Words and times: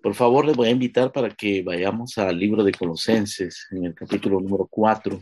Por 0.00 0.14
favor, 0.14 0.44
les 0.46 0.56
voy 0.56 0.68
a 0.68 0.72
invitar 0.72 1.12
para 1.12 1.30
que 1.30 1.62
vayamos 1.62 2.18
al 2.18 2.38
libro 2.38 2.64
de 2.64 2.72
Colosenses, 2.72 3.66
en 3.70 3.86
el 3.86 3.94
capítulo 3.94 4.40
número 4.40 4.66
4. 4.70 5.20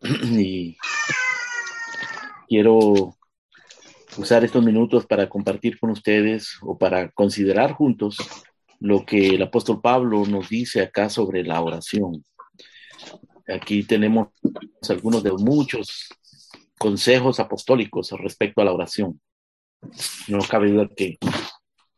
Y 0.38 0.76
quiero 2.48 3.16
usar 4.16 4.44
estos 4.44 4.64
minutos 4.64 5.06
para 5.06 5.28
compartir 5.28 5.78
con 5.78 5.90
ustedes 5.90 6.56
o 6.62 6.78
para 6.78 7.10
considerar 7.10 7.72
juntos 7.72 8.16
lo 8.80 9.04
que 9.04 9.30
el 9.30 9.42
apóstol 9.42 9.80
Pablo 9.80 10.24
nos 10.26 10.48
dice 10.48 10.80
acá 10.80 11.08
sobre 11.08 11.44
la 11.44 11.60
oración. 11.60 12.24
Aquí 13.46 13.82
tenemos 13.82 14.28
algunos 14.88 15.22
de 15.22 15.32
muchos 15.32 16.08
consejos 16.78 17.40
apostólicos 17.40 18.10
respecto 18.12 18.60
a 18.60 18.64
la 18.64 18.72
oración. 18.72 19.20
No 20.28 20.38
cabe 20.40 20.70
duda 20.70 20.88
que 20.94 21.18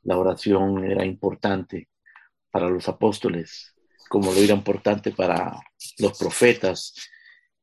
la 0.03 0.17
oración 0.17 0.85
era 0.85 1.05
importante 1.05 1.89
para 2.51 2.69
los 2.69 2.89
apóstoles, 2.89 3.75
como 4.09 4.33
lo 4.33 4.39
era 4.39 4.55
importante 4.55 5.13
para 5.13 5.61
los 5.99 6.19
profetas 6.19 6.95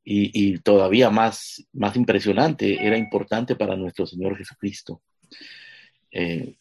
y, 0.10 0.58
todavía 0.60 1.10
más, 1.10 1.68
más 1.74 1.98
impresionante, 1.98 2.86
era 2.86 2.98
importante 2.98 3.58
para 3.58 3.76
nuestro 3.76 4.08
Señor 4.08 4.38
Jesucristo. 4.38 5.02
Eh, 6.12 6.56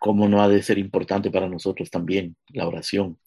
¿Cómo 0.00 0.26
no 0.26 0.42
ha 0.42 0.48
de 0.48 0.62
ser 0.62 0.78
importante 0.78 1.30
para 1.30 1.48
nosotros 1.48 1.90
también 1.90 2.34
la 2.48 2.66
oración? 2.66 3.18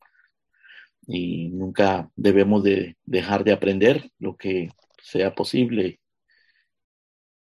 Y 1.06 1.50
nunca 1.50 2.10
debemos 2.16 2.64
de 2.64 2.98
dejar 3.06 3.44
de 3.44 3.52
aprender 3.52 4.10
lo 4.18 4.36
que 4.36 4.70
sea 5.04 5.36
posible 5.36 6.00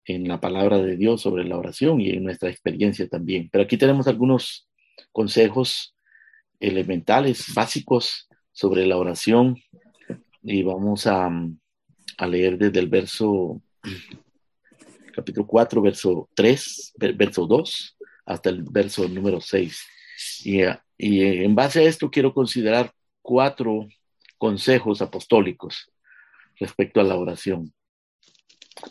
en 0.07 0.27
la 0.27 0.39
palabra 0.39 0.77
de 0.79 0.95
Dios 0.95 1.21
sobre 1.21 1.43
la 1.43 1.57
oración 1.57 1.99
y 1.99 2.09
en 2.11 2.23
nuestra 2.23 2.49
experiencia 2.49 3.07
también. 3.09 3.49
Pero 3.51 3.65
aquí 3.65 3.77
tenemos 3.77 4.07
algunos 4.07 4.67
consejos 5.11 5.95
elementales, 6.59 7.53
básicos 7.53 8.29
sobre 8.53 8.85
la 8.87 8.97
oración 8.97 9.57
y 10.41 10.63
vamos 10.63 11.05
a, 11.07 11.29
leer 12.25 12.57
desde 12.57 12.79
el 12.79 12.87
verso, 12.87 13.61
capítulo 15.13 15.45
4, 15.45 15.81
verso 15.81 16.29
3, 16.33 16.93
verso 17.15 17.45
2, 17.45 17.97
hasta 18.25 18.49
el 18.49 18.63
verso 18.63 19.07
número 19.09 19.41
6. 19.41 19.85
Y, 20.45 20.61
y 20.97 21.43
en 21.43 21.53
base 21.53 21.81
a 21.81 21.83
esto 21.83 22.09
quiero 22.09 22.33
considerar 22.33 22.91
cuatro 23.21 23.87
consejos 24.37 25.01
apostólicos 25.01 25.91
respecto 26.59 27.01
a 27.01 27.03
la 27.03 27.17
oración 27.17 27.73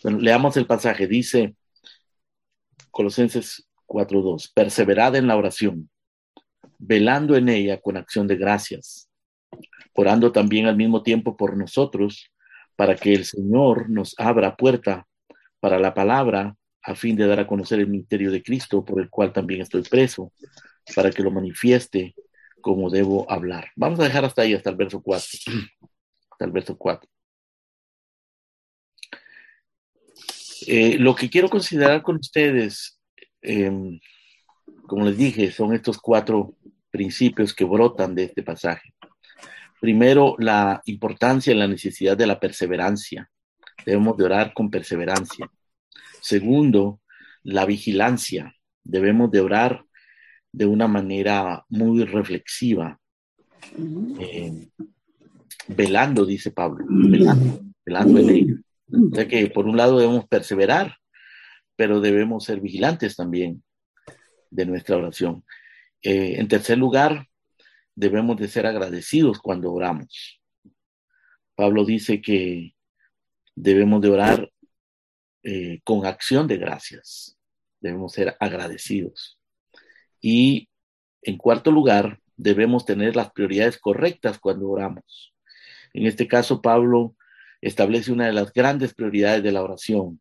leamos 0.03 0.57
el 0.57 0.67
pasaje. 0.67 1.07
Dice 1.07 1.55
Colosenses 2.91 3.69
4.2, 3.87 4.53
perseverad 4.55 5.17
en 5.17 5.27
la 5.27 5.37
oración, 5.37 5.91
velando 6.79 7.37
en 7.37 7.49
ella 7.49 7.81
con 7.81 7.97
acción 7.97 8.27
de 8.27 8.37
gracias, 8.37 9.09
orando 9.95 10.33
también 10.33 10.67
al 10.67 10.77
mismo 10.77 11.03
tiempo 11.03 11.37
por 11.37 11.57
nosotros, 11.57 12.33
para 12.75 12.95
que 12.95 13.15
el 13.15 13.25
Señor 13.25 13.89
nos 13.89 14.15
abra 14.19 14.57
puerta 14.57 15.07
para 15.61 15.79
la 15.79 15.95
palabra, 15.95 16.57
a 16.83 16.95
fin 16.95 17.17
de 17.17 17.27
dar 17.27 17.41
a 17.41 17.47
conocer 17.47 17.81
el 17.81 17.89
misterio 17.89 18.31
de 18.31 18.43
Cristo, 18.43 18.85
por 18.85 19.01
el 19.01 19.11
cual 19.11 19.33
también 19.33 19.61
estoy 19.61 19.83
preso, 19.83 20.33
para 20.95 21.11
que 21.11 21.23
lo 21.23 21.31
manifieste 21.31 22.15
como 22.61 22.91
debo 22.91 23.31
hablar. 23.31 23.71
Vamos 23.77 23.99
a 24.01 24.05
dejar 24.05 24.25
hasta 24.25 24.43
ahí, 24.43 24.55
hasta 24.55 24.71
el 24.71 24.77
verso 24.77 25.03
4. 25.03 25.29
Hasta 26.31 26.45
el 26.45 26.51
verso 26.51 26.77
4. 26.77 27.09
Eh, 30.67 30.99
lo 30.99 31.15
que 31.15 31.31
quiero 31.31 31.49
considerar 31.49 32.03
con 32.03 32.17
ustedes, 32.17 33.01
em, 33.41 34.01
como 34.87 35.05
les 35.05 35.17
dije, 35.17 35.53
son 35.53 35.75
estos 35.75 35.99
cuatro 35.99 36.57
principios 36.91 37.55
que 37.55 37.65
brotan 37.65 38.15
de 38.15 38.25
este 38.25 38.43
pasaje. 38.43 38.95
Primero, 39.81 40.35
la 40.39 40.83
importancia 40.87 41.53
y 41.53 41.57
la 41.57 41.69
necesidad 41.69 42.17
de 42.17 42.27
la 42.27 42.41
perseverancia. 42.41 43.31
Debemos 43.85 44.17
de 44.17 44.25
orar 44.25 44.53
con 44.55 44.71
perseverancia. 44.71 45.49
Segundo, 46.21 47.01
la 47.43 47.67
vigilancia. 47.67 48.55
Debemos 48.83 49.31
de 49.31 49.41
orar 49.41 49.85
de 50.51 50.67
una 50.67 50.89
manera 50.89 51.65
muy 51.69 52.05
reflexiva. 52.05 52.99
Em, 54.19 54.69
velando, 55.69 56.25
dice 56.25 56.51
Pablo, 56.51 56.85
velando, 56.89 57.61
velando 57.85 58.19
en 58.19 58.31
ello. 58.31 58.57
O 58.89 59.15
sea 59.15 59.27
que 59.27 59.49
por 59.49 59.67
un 59.67 59.77
lado 59.77 59.99
debemos 59.99 60.27
perseverar, 60.27 60.97
pero 61.77 62.01
debemos 62.01 62.45
ser 62.45 62.61
vigilantes 62.61 63.17
también 63.17 63.63
de 64.51 64.67
nuestra 64.67 64.97
oración. 64.97 65.45
Eh, 66.03 66.37
en 66.39 66.49
tercer 66.49 66.79
lugar, 66.79 67.27
debemos 67.95 68.37
de 68.37 68.49
ser 68.49 68.67
agradecidos 68.67 69.39
cuando 69.41 69.73
oramos. 69.73 70.41
Pablo 71.55 71.85
dice 71.85 72.21
que 72.21 72.75
debemos 73.55 74.01
de 74.03 74.11
orar 74.11 74.51
eh, 75.43 75.81
con 75.85 76.07
acción 76.07 76.47
de 76.47 76.59
gracias. 76.59 77.39
Debemos 77.81 78.13
ser 78.13 78.37
agradecidos. 78.41 79.39
Y 80.21 80.69
en 81.23 81.39
cuarto 81.39 81.71
lugar, 81.71 82.21
debemos 82.37 82.85
tener 82.85 83.17
las 83.17 83.33
prioridades 83.33 83.79
correctas 83.79 84.39
cuando 84.39 84.69
oramos. 84.69 85.35
En 85.95 86.07
este 86.07 86.29
caso, 86.29 86.61
Pablo 86.61 87.17
establece 87.67 88.13
una 88.13 88.27
de 88.27 88.33
las 88.33 88.53
grandes 88.53 88.95
prioridades 88.95 89.43
de 89.43 89.53
la 89.53 89.63
oración. 89.63 90.21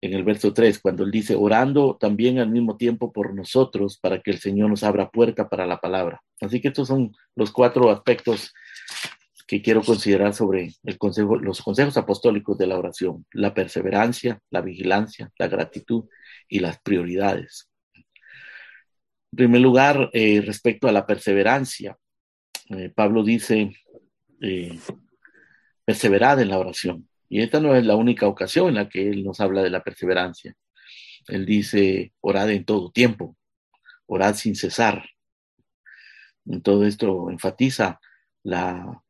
En 0.00 0.14
el 0.14 0.22
verso 0.22 0.54
3, 0.54 0.78
cuando 0.78 1.02
él 1.02 1.10
dice, 1.10 1.34
orando 1.34 1.96
también 1.98 2.38
al 2.38 2.50
mismo 2.50 2.76
tiempo 2.76 3.12
por 3.12 3.34
nosotros 3.34 3.98
para 3.98 4.20
que 4.20 4.30
el 4.30 4.38
Señor 4.38 4.70
nos 4.70 4.84
abra 4.84 5.10
puerta 5.10 5.48
para 5.48 5.66
la 5.66 5.80
palabra. 5.80 6.22
Así 6.40 6.60
que 6.60 6.68
estos 6.68 6.86
son 6.86 7.12
los 7.34 7.50
cuatro 7.50 7.90
aspectos 7.90 8.52
que 9.48 9.60
quiero 9.60 9.82
considerar 9.82 10.34
sobre 10.34 10.74
el 10.84 10.98
consejo, 10.98 11.36
los 11.36 11.62
consejos 11.62 11.96
apostólicos 11.96 12.56
de 12.58 12.66
la 12.68 12.78
oración, 12.78 13.26
la 13.32 13.54
perseverancia, 13.54 14.40
la 14.50 14.60
vigilancia, 14.60 15.32
la 15.38 15.48
gratitud 15.48 16.04
y 16.48 16.60
las 16.60 16.78
prioridades. 16.80 17.68
En 17.94 19.36
primer 19.36 19.60
lugar, 19.60 20.10
eh, 20.12 20.42
respecto 20.44 20.86
a 20.86 20.92
la 20.92 21.06
perseverancia, 21.06 21.96
eh, 22.70 22.90
Pablo 22.94 23.24
dice, 23.24 23.72
eh, 24.40 24.78
perseverad 25.88 26.38
en 26.42 26.50
la 26.50 26.58
oración. 26.58 27.08
Y 27.30 27.40
esta 27.40 27.60
no 27.60 27.74
es 27.74 27.86
la 27.86 27.96
única 27.96 28.28
ocasión 28.28 28.68
en 28.68 28.74
la 28.74 28.90
que 28.90 29.08
Él 29.08 29.24
nos 29.24 29.40
habla 29.40 29.62
de 29.62 29.70
la 29.70 29.82
perseverancia. 29.82 30.54
Él 31.28 31.46
dice, 31.46 32.12
orad 32.20 32.50
en 32.50 32.66
todo 32.66 32.90
tiempo, 32.90 33.38
orad 34.04 34.34
sin 34.34 34.54
cesar. 34.54 35.08
En 36.44 36.60
todo 36.60 36.84
esto 36.84 37.30
enfatiza 37.30 38.00
la, 38.42 39.02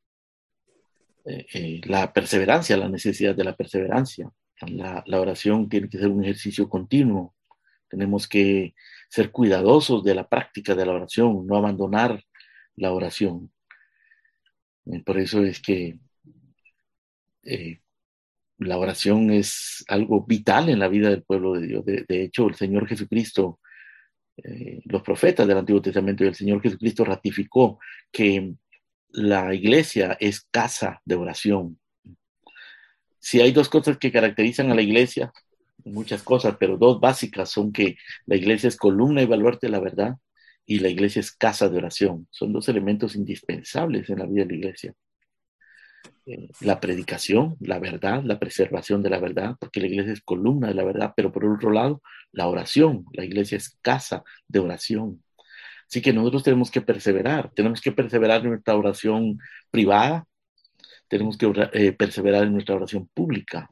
eh, 1.25 1.47
eh, 1.53 1.81
la 1.83 2.13
perseverancia, 2.13 2.77
la 2.77 2.89
necesidad 2.89 3.35
de 3.35 3.43
la 3.43 3.57
perseverancia. 3.57 4.31
La, 4.61 5.03
la 5.05 5.21
oración 5.21 5.69
tiene 5.69 5.89
que 5.89 5.99
ser 5.99 6.11
un 6.11 6.23
ejercicio 6.23 6.69
continuo. 6.69 7.35
Tenemos 7.89 8.29
que 8.29 8.77
ser 9.09 9.33
cuidadosos 9.33 10.05
de 10.05 10.15
la 10.15 10.29
práctica 10.29 10.77
de 10.77 10.87
la 10.87 10.93
oración, 10.93 11.45
no 11.45 11.57
abandonar 11.57 12.23
la 12.77 12.93
oración. 12.93 13.51
Por 15.05 15.19
eso 15.19 15.43
es 15.43 15.61
que 15.61 15.99
eh, 17.43 17.81
la 18.59 18.79
oración 18.79 19.31
es 19.31 19.85
algo 19.89 20.25
vital 20.25 20.69
en 20.69 20.79
la 20.81 20.89
vida 20.89 21.11
del 21.11 21.23
pueblo 21.23 21.55
de 21.55 21.67
Dios. 21.67 21.85
De, 21.85 22.23
hecho, 22.23 22.49
el 22.49 22.57
Señor 22.57 22.89
Jesucristo, 22.89 23.61
eh, 24.37 24.81
los 24.85 25.03
profetas 25.03 25.47
del 25.47 25.59
Antiguo 25.59 25.81
Testamento 25.81 26.25
y 26.25 26.29
el 26.29 26.35
Señor 26.35 26.61
Jesucristo 26.61 27.05
ratificó 27.05 27.79
que 28.11 28.55
la 29.11 29.55
iglesia 29.55 30.17
es 30.21 30.41
casa 30.51 31.01
de 31.05 31.15
oración. 31.15 31.79
Si 33.21 33.41
hay 33.41 33.53
dos 33.53 33.69
cosas 33.69 33.99
que 33.99 34.13
caracterizan 34.13 34.71
a 34.71 34.75
la 34.75 34.83
iglesia, 34.83 35.33
muchas 35.85 36.23
cosas, 36.23 36.57
pero 36.59 36.77
dos 36.77 37.01
básicas 37.01 37.51
son 37.51 37.73
que 37.73 37.97
la 38.27 38.37
iglesia 38.37 38.69
es 38.69 38.77
columna 38.77 39.23
y 39.23 39.27
baluarte 39.27 39.67
de 39.67 39.73
la 39.73 39.81
verdad 39.81 40.17
y 40.67 40.81
la 40.81 40.89
iglesia 40.89 41.21
es 41.21 41.33
casa 41.33 41.69
de 41.69 41.79
oración. 41.79 42.29
Son 42.31 42.53
dos 42.53 42.69
elementos 42.69 43.17
indispensables 43.17 44.11
en 44.11 44.19
la 44.19 44.27
vida 44.27 44.45
de 44.45 44.51
la 44.51 44.57
iglesia. 44.57 44.95
La 46.61 46.79
predicación, 46.79 47.57
la 47.61 47.79
verdad, 47.79 48.23
la 48.23 48.39
preservación 48.39 49.03
de 49.03 49.09
la 49.09 49.19
verdad, 49.19 49.57
porque 49.59 49.81
la 49.81 49.87
iglesia 49.87 50.13
es 50.13 50.21
columna 50.21 50.69
de 50.69 50.75
la 50.75 50.85
verdad, 50.85 51.15
pero 51.17 51.33
por 51.33 51.45
otro 51.47 51.71
lado, 51.71 52.03
la 52.33 52.49
oración, 52.49 53.07
la 53.13 53.25
iglesia 53.25 53.57
es 53.57 53.79
casa 53.81 54.25
de 54.47 54.59
oración. 54.59 55.23
Así 55.89 56.03
que 56.03 56.13
nosotros 56.13 56.43
tenemos 56.43 56.71
que 56.71 56.83
perseverar, 56.83 57.51
tenemos 57.55 57.81
que 57.81 57.93
perseverar 57.93 58.43
en 58.43 58.51
nuestra 58.51 58.77
oración 58.77 59.39
privada, 59.71 60.27
tenemos 61.09 61.39
que 61.39 61.51
eh, 61.73 61.93
perseverar 61.93 62.43
en 62.45 62.53
nuestra 62.53 62.75
oración 62.75 63.09
pública, 63.15 63.71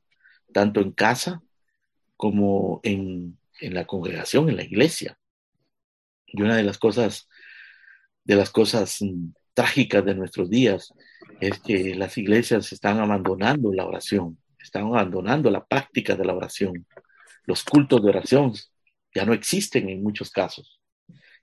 tanto 0.53 0.81
en 0.81 0.93
casa 0.93 1.43
como 2.17 2.81
en, 2.85 3.39
en 3.61 3.75
la 3.75 3.87
congregación, 3.87 4.49
en 4.49 4.57
la 4.57 4.65
iglesia. 4.65 5.19
Y 6.27 6.41
una 6.41 6.57
de 6.57 6.63
las 6.63 6.79
cosas, 6.79 7.29
de 8.25 8.37
las 8.37 8.49
cosas 8.49 9.03
mm, 9.03 9.33
trágicas 9.53 10.05
de 10.07 10.15
nuestros 10.15 10.49
días 10.49 10.95
es 11.41 11.59
que 11.61 11.95
las 11.95 12.17
iglesias 12.19 12.73
están 12.73 12.99
abandonando 12.99 13.73
la 13.73 13.87
oración, 13.87 14.39
están 14.59 14.85
abandonando 14.85 15.51
la 15.51 15.65
práctica 15.65 16.17
de 16.17 16.25
la 16.25 16.35
oración. 16.35 16.87
Los 17.45 17.63
cultos 17.65 18.03
de 18.03 18.09
oración 18.11 18.53
ya 19.15 19.25
no 19.25 19.33
existen 19.33 19.89
en 19.89 20.03
muchos 20.03 20.31
casos. 20.31 20.81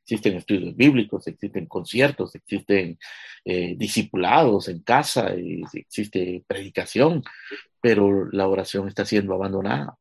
existen 0.05 0.35
estudios 0.35 0.75
bíblicos, 0.75 1.27
existen 1.27 1.65
conciertos, 1.65 2.35
existen 2.35 2.99
eh, 3.45 3.75
discipulados 3.77 4.67
en 4.67 4.83
casa, 4.83 5.33
existe 5.73 6.43
predicación, 6.45 7.23
pero 7.81 8.29
la 8.31 8.47
oración 8.47 8.87
está 8.89 9.05
siendo 9.05 9.33
abandonada. 9.33 9.97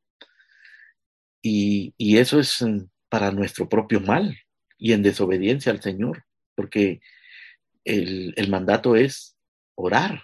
Y, 1.41 1.95
y 1.97 2.19
eso 2.19 2.41
es 2.41 2.63
mm, 2.63 2.87
para 3.09 3.31
nuestro 3.31 3.69
propio 3.69 4.01
mal 4.01 4.37
y 4.79 4.93
en 4.93 5.03
desobediencia 5.03 5.71
al 5.73 5.83
Señor, 5.83 6.25
porque 6.57 7.01
el 7.85 8.49
mandato 8.49 8.97
es 8.97 9.32
orar 9.75 10.23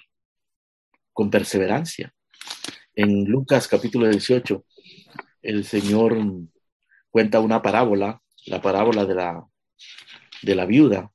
con 1.13 1.31
perseverancia. 1.31 2.15
En 2.95 3.25
Lucas 3.25 3.69
capítulo 3.69 4.09
18, 4.09 4.65
el 5.43 5.65
Señor 5.65 6.17
cuenta 7.11 7.41
una 7.41 7.63
parábola, 7.63 8.23
la 8.47 8.61
parábola 8.61 9.05
de 9.05 9.15
la, 9.15 9.47
de 10.43 10.55
la 10.55 10.67
viuda, 10.67 11.11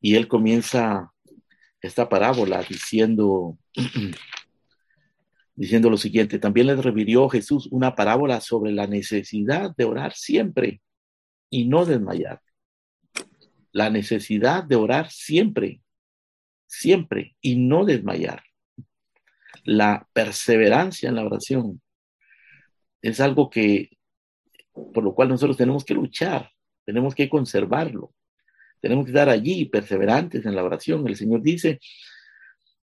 y 0.00 0.16
él 0.16 0.26
comienza 0.28 1.12
esta 1.80 2.08
parábola 2.08 2.62
diciendo, 2.62 3.58
diciendo 5.54 5.90
lo 5.90 5.96
siguiente, 5.96 6.38
también 6.38 6.66
le 6.66 6.76
refirió 6.76 7.28
Jesús 7.28 7.68
una 7.70 7.94
parábola 7.94 8.40
sobre 8.40 8.72
la 8.72 8.86
necesidad 8.86 9.74
de 9.76 9.84
orar 9.84 10.14
siempre 10.14 10.80
y 11.50 11.66
no 11.66 11.84
desmayar. 11.84 12.40
La 13.70 13.90
necesidad 13.90 14.64
de 14.64 14.76
orar 14.76 15.10
siempre, 15.10 15.80
siempre 16.72 17.36
y 17.42 17.56
no 17.56 17.84
desmayar. 17.84 18.42
La 19.64 20.08
perseverancia 20.12 21.10
en 21.10 21.16
la 21.16 21.24
oración 21.24 21.82
es 23.02 23.20
algo 23.20 23.50
que, 23.50 23.90
por 24.72 25.04
lo 25.04 25.14
cual 25.14 25.28
nosotros 25.28 25.56
tenemos 25.58 25.84
que 25.84 25.94
luchar, 25.94 26.50
tenemos 26.86 27.14
que 27.14 27.28
conservarlo, 27.28 28.14
tenemos 28.80 29.04
que 29.04 29.10
estar 29.10 29.28
allí 29.28 29.66
perseverantes 29.66 30.46
en 30.46 30.56
la 30.56 30.64
oración. 30.64 31.06
El 31.06 31.16
Señor 31.16 31.42
dice 31.42 31.78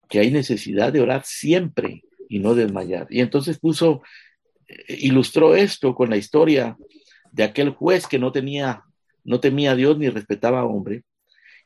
que 0.10 0.20
hay 0.20 0.32
necesidad 0.32 0.92
de 0.92 1.02
orar 1.02 1.24
siempre 1.24 2.02
y 2.28 2.40
no 2.40 2.56
desmayar. 2.56 3.06
Y 3.12 3.22
entonces 3.22 3.60
puso, 3.60 4.02
eh, 4.68 4.98
ilustró 5.00 5.56
esto 5.56 5.94
con 5.94 6.10
la 6.10 6.18
historia 6.18 6.76
de 7.32 7.44
aquel 7.44 7.70
juez 7.70 8.08
que 8.08 8.18
no 8.18 8.32
tenía, 8.32 8.84
no 9.24 9.40
temía 9.40 9.72
a 9.72 9.76
Dios 9.76 10.00
ni 10.00 10.10
respetaba 10.10 10.62
a 10.62 10.66
hombre, 10.66 11.04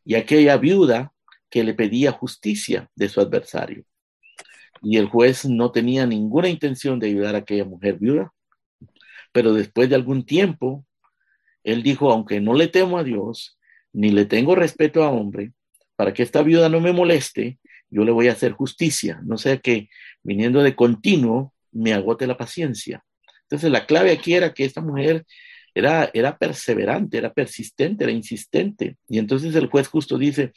y 0.03 0.15
aquella 0.15 0.57
viuda 0.57 1.10
que 1.51 1.63
le 1.63 1.75
pedía 1.75 2.13
justicia 2.13 2.89
de 2.95 3.09
su 3.09 3.21
adversario. 3.21 3.83
Y 4.81 4.97
el 4.97 5.07
juez 5.07 5.45
no 5.45 5.71
tenía 5.71 6.07
ninguna 6.07 6.49
intención 6.49 6.97
de 6.97 7.07
ayudar 7.07 7.35
a 7.35 7.39
aquella 7.39 7.65
mujer 7.65 7.99
viuda, 7.99 8.33
pero 9.31 9.53
después 9.53 9.89
de 9.89 9.95
algún 9.95 10.25
tiempo, 10.25 10.85
él 11.63 11.83
dijo, 11.83 12.11
aunque 12.11 12.39
no 12.39 12.53
le 12.53 12.67
temo 12.67 12.97
a 12.97 13.03
Dios, 13.03 13.59
ni 13.93 14.09
le 14.09 14.25
tengo 14.25 14.55
respeto 14.55 15.03
a 15.03 15.11
hombre, 15.11 15.51
para 15.95 16.13
que 16.13 16.23
esta 16.23 16.41
viuda 16.41 16.69
no 16.69 16.79
me 16.79 16.93
moleste, 16.93 17.59
yo 17.89 18.05
le 18.05 18.11
voy 18.11 18.29
a 18.29 18.31
hacer 18.31 18.53
justicia, 18.53 19.19
no 19.23 19.37
sea 19.37 19.57
que 19.57 19.89
viniendo 20.23 20.63
de 20.63 20.75
continuo 20.75 21.53
me 21.71 21.93
agote 21.93 22.25
la 22.25 22.37
paciencia. 22.37 23.03
Entonces 23.43 23.69
la 23.69 23.85
clave 23.85 24.11
aquí 24.11 24.33
era 24.33 24.53
que 24.53 24.63
esta 24.63 24.81
mujer 24.81 25.25
era, 25.75 26.09
era 26.13 26.37
perseverante, 26.37 27.17
era 27.17 27.33
persistente, 27.33 28.05
era 28.05 28.13
insistente. 28.13 28.97
Y 29.09 29.19
entonces 29.19 29.53
el 29.55 29.67
juez 29.67 29.89
justo 29.89 30.17
dice, 30.17 30.53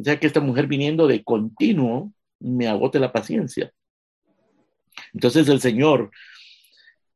o 0.00 0.04
sea 0.04 0.18
que 0.18 0.26
esta 0.26 0.40
mujer 0.40 0.66
viniendo 0.66 1.06
de 1.06 1.22
continuo 1.22 2.12
me 2.38 2.66
agote 2.66 2.98
la 2.98 3.12
paciencia. 3.12 3.70
Entonces 5.12 5.46
el 5.48 5.60
Señor 5.60 6.10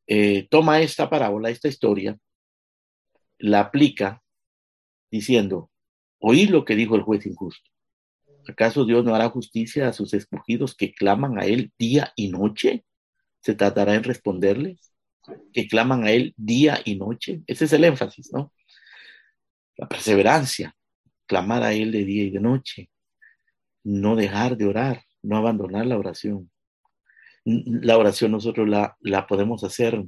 eh, 0.06 0.46
toma 0.50 0.80
esta 0.80 1.08
parábola, 1.08 1.48
esta 1.48 1.68
historia, 1.68 2.18
la 3.38 3.60
aplica 3.60 4.22
diciendo, 5.10 5.70
oí 6.18 6.46
lo 6.46 6.66
que 6.66 6.76
dijo 6.76 6.94
el 6.94 7.02
juez 7.02 7.24
injusto. 7.24 7.70
¿Acaso 8.46 8.84
Dios 8.84 9.02
no 9.02 9.14
hará 9.14 9.30
justicia 9.30 9.88
a 9.88 9.94
sus 9.94 10.12
escogidos 10.12 10.76
que 10.76 10.92
claman 10.92 11.38
a 11.38 11.46
Él 11.46 11.72
día 11.78 12.12
y 12.16 12.28
noche? 12.28 12.84
¿Se 13.40 13.54
tratará 13.54 13.94
en 13.94 14.04
responderles? 14.04 14.92
Que 15.54 15.66
claman 15.66 16.04
a 16.04 16.10
Él 16.10 16.34
día 16.36 16.80
y 16.84 16.96
noche. 16.96 17.42
Ese 17.46 17.64
es 17.64 17.72
el 17.72 17.84
énfasis, 17.84 18.30
¿no? 18.30 18.52
La 19.76 19.88
perseverancia, 19.88 20.76
clamar 21.34 21.64
a 21.64 21.72
Él 21.72 21.90
de 21.90 22.04
día 22.04 22.22
y 22.22 22.30
de 22.30 22.38
noche, 22.38 22.90
no 23.82 24.14
dejar 24.14 24.56
de 24.56 24.66
orar, 24.66 25.02
no 25.20 25.36
abandonar 25.36 25.84
la 25.84 25.98
oración. 25.98 26.48
La 27.44 27.98
oración 27.98 28.30
nosotros 28.30 28.68
la, 28.68 28.96
la 29.00 29.26
podemos 29.26 29.64
hacer 29.64 30.00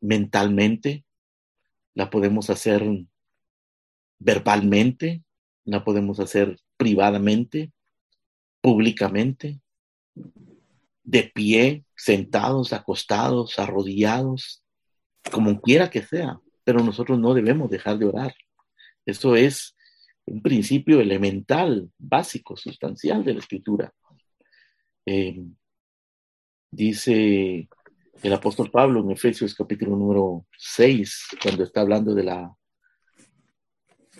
mentalmente, 0.00 1.04
la 1.94 2.10
podemos 2.10 2.50
hacer 2.50 2.82
verbalmente, 4.18 5.22
la 5.64 5.84
podemos 5.84 6.18
hacer 6.18 6.58
privadamente, 6.76 7.72
públicamente, 8.60 9.60
de 11.04 11.30
pie, 11.32 11.84
sentados, 11.94 12.72
acostados, 12.72 13.56
arrodillados, 13.60 14.64
como 15.30 15.60
quiera 15.60 15.90
que 15.90 16.02
sea, 16.02 16.40
pero 16.64 16.82
nosotros 16.82 17.20
no 17.20 17.34
debemos 17.34 17.70
dejar 17.70 17.98
de 17.98 18.06
orar. 18.06 18.34
Eso 19.06 19.36
es 19.36 19.76
un 20.26 20.42
principio 20.42 21.00
elemental, 21.00 21.90
básico, 21.98 22.56
sustancial 22.56 23.24
de 23.24 23.34
la 23.34 23.40
escritura. 23.40 23.92
Eh, 25.06 25.44
dice 26.70 27.68
el 28.22 28.32
apóstol 28.32 28.70
Pablo 28.70 29.00
en 29.00 29.10
Efesios 29.10 29.54
capítulo 29.54 29.96
número 29.96 30.46
6, 30.56 31.36
cuando 31.42 31.64
está 31.64 31.82
hablando 31.82 32.14
de 32.14 32.24
la, 32.24 32.56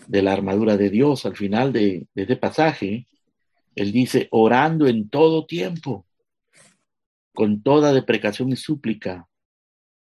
de 0.06 0.22
la 0.22 0.32
armadura 0.32 0.76
de 0.76 0.90
Dios 0.90 1.24
al 1.24 1.36
final 1.36 1.72
de, 1.72 2.06
de 2.14 2.22
este 2.22 2.36
pasaje, 2.36 3.08
él 3.74 3.92
dice, 3.92 4.28
orando 4.30 4.86
en 4.86 5.08
todo 5.08 5.46
tiempo, 5.46 6.06
con 7.32 7.62
toda 7.62 7.92
deprecación 7.92 8.50
y 8.50 8.56
súplica 8.56 9.26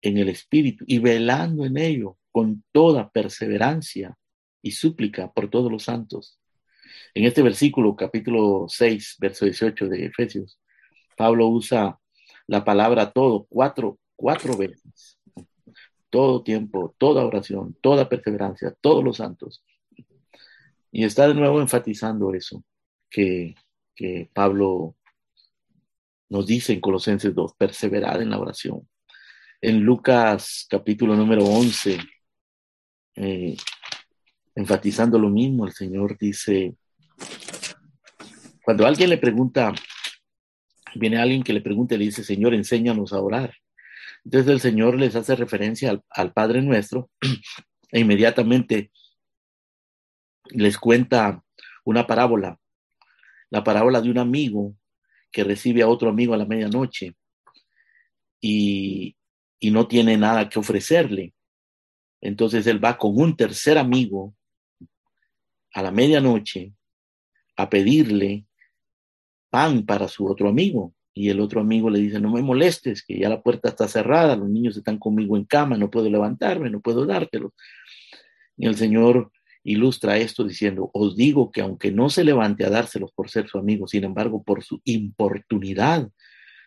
en 0.01 0.17
el 0.17 0.29
Espíritu, 0.29 0.85
y 0.87 0.99
velando 0.99 1.65
en 1.65 1.77
ello 1.77 2.17
con 2.31 2.63
toda 2.71 3.09
perseverancia 3.09 4.17
y 4.61 4.71
súplica 4.71 5.31
por 5.31 5.49
todos 5.49 5.71
los 5.71 5.83
santos. 5.83 6.39
En 7.13 7.25
este 7.25 7.41
versículo, 7.41 7.95
capítulo 7.95 8.65
6, 8.67 9.17
verso 9.19 9.45
18 9.45 9.87
de 9.87 10.05
Efesios, 10.05 10.59
Pablo 11.17 11.47
usa 11.47 11.99
la 12.47 12.63
palabra 12.63 13.11
todo 13.11 13.45
cuatro, 13.49 13.99
cuatro 14.15 14.57
veces. 14.57 15.19
Todo 16.09 16.41
tiempo, 16.43 16.95
toda 16.97 17.25
oración, 17.25 17.77
toda 17.81 18.09
perseverancia, 18.09 18.75
todos 18.81 19.03
los 19.03 19.17
santos. 19.17 19.63
Y 20.91 21.03
está 21.03 21.27
de 21.27 21.35
nuevo 21.35 21.61
enfatizando 21.61 22.33
eso 22.33 22.63
que, 23.09 23.53
que 23.95 24.29
Pablo 24.33 24.95
nos 26.29 26.45
dice 26.45 26.73
en 26.73 26.81
Colosenses 26.81 27.33
2, 27.33 27.53
perseverar 27.55 28.21
en 28.21 28.29
la 28.29 28.39
oración. 28.39 28.87
En 29.61 29.81
Lucas 29.81 30.65
capítulo 30.69 31.15
número 31.15 31.43
11, 31.43 31.99
eh, 33.15 33.57
enfatizando 34.59 35.17
lo 35.17 35.29
mismo, 35.29 35.65
el 35.65 35.71
Señor 35.71 36.17
dice, 36.17 36.75
cuando 38.61 38.85
alguien 38.85 39.09
le 39.09 39.17
pregunta, 39.17 39.73
viene 40.95 41.17
alguien 41.17 41.43
que 41.43 41.53
le 41.53 41.61
pregunta 41.61 41.95
y 41.95 41.99
le 41.99 42.05
dice, 42.05 42.25
Señor, 42.25 42.53
enséñanos 42.53 43.13
a 43.13 43.21
orar. 43.21 43.55
Entonces 44.25 44.51
el 44.51 44.59
Señor 44.59 44.99
les 44.99 45.15
hace 45.15 45.35
referencia 45.37 45.91
al, 45.91 46.03
al 46.09 46.33
Padre 46.33 46.61
nuestro 46.61 47.09
e 47.91 48.01
inmediatamente 48.01 48.91
les 50.49 50.77
cuenta 50.77 51.41
una 51.85 52.05
parábola, 52.05 52.59
la 53.49 53.63
parábola 53.63 54.01
de 54.01 54.11
un 54.11 54.17
amigo 54.17 54.75
que 55.31 55.45
recibe 55.45 55.83
a 55.83 55.87
otro 55.87 56.09
amigo 56.09 56.33
a 56.33 56.37
la 56.37 56.45
medianoche 56.45 57.15
y, 58.41 59.15
y 59.57 59.71
no 59.71 59.87
tiene 59.87 60.17
nada 60.17 60.49
que 60.49 60.59
ofrecerle. 60.59 61.33
Entonces 62.19 62.67
él 62.67 62.83
va 62.83 62.97
con 62.97 63.13
un 63.15 63.37
tercer 63.37 63.77
amigo 63.77 64.35
a 65.73 65.81
la 65.81 65.91
medianoche 65.91 66.73
a 67.55 67.69
pedirle 67.69 68.45
pan 69.49 69.85
para 69.85 70.07
su 70.07 70.25
otro 70.27 70.49
amigo. 70.49 70.93
Y 71.13 71.29
el 71.29 71.39
otro 71.41 71.59
amigo 71.59 71.89
le 71.89 71.99
dice, 71.99 72.19
no 72.19 72.31
me 72.31 72.41
molestes, 72.41 73.03
que 73.03 73.19
ya 73.19 73.29
la 73.29 73.41
puerta 73.41 73.69
está 73.69 73.87
cerrada, 73.87 74.35
los 74.35 74.49
niños 74.49 74.77
están 74.77 74.97
conmigo 74.97 75.35
en 75.35 75.43
cama, 75.43 75.77
no 75.77 75.89
puedo 75.89 76.09
levantarme, 76.09 76.69
no 76.69 76.79
puedo 76.79 77.05
dártelo. 77.05 77.53
Y 78.55 78.67
el 78.67 78.75
Señor 78.75 79.31
ilustra 79.63 80.17
esto 80.17 80.43
diciendo, 80.43 80.89
os 80.93 81.15
digo 81.15 81.51
que 81.51 81.61
aunque 81.61 81.91
no 81.91 82.09
se 82.09 82.23
levante 82.23 82.65
a 82.65 82.69
dárselos 82.69 83.11
por 83.11 83.29
ser 83.29 83.47
su 83.49 83.57
amigo, 83.57 83.87
sin 83.87 84.05
embargo, 84.05 84.43
por 84.43 84.63
su 84.63 84.81
importunidad, 84.85 86.09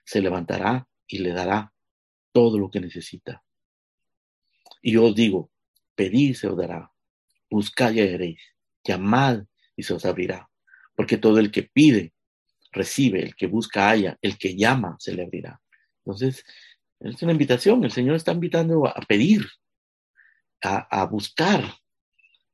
se 0.04 0.20
levantará 0.20 0.86
y 1.06 1.18
le 1.18 1.32
dará 1.32 1.72
todo 2.32 2.58
lo 2.58 2.70
que 2.70 2.80
necesita. 2.80 3.42
Y 4.82 4.92
yo 4.92 5.04
os 5.04 5.14
digo, 5.14 5.50
pedid 5.94 6.34
se 6.34 6.48
os 6.48 6.56
dará, 6.56 6.92
buscad 7.48 7.92
y 7.92 8.00
hallaréis, 8.00 8.40
llamad 8.84 9.44
y 9.76 9.82
se 9.82 9.94
os 9.94 10.04
abrirá, 10.04 10.48
porque 10.94 11.18
todo 11.18 11.38
el 11.38 11.50
que 11.50 11.64
pide, 11.64 12.12
recibe, 12.70 13.22
el 13.22 13.34
que 13.34 13.46
busca 13.46 13.90
haya, 13.90 14.18
el 14.22 14.38
que 14.38 14.56
llama 14.56 14.96
se 14.98 15.14
le 15.14 15.22
abrirá. 15.22 15.60
Entonces, 16.04 16.44
es 17.00 17.22
una 17.22 17.32
invitación, 17.32 17.84
el 17.84 17.92
Señor 17.92 18.16
está 18.16 18.32
invitando 18.32 18.86
a 18.86 19.00
pedir, 19.06 19.46
a, 20.62 21.04
buscar, 21.06 21.64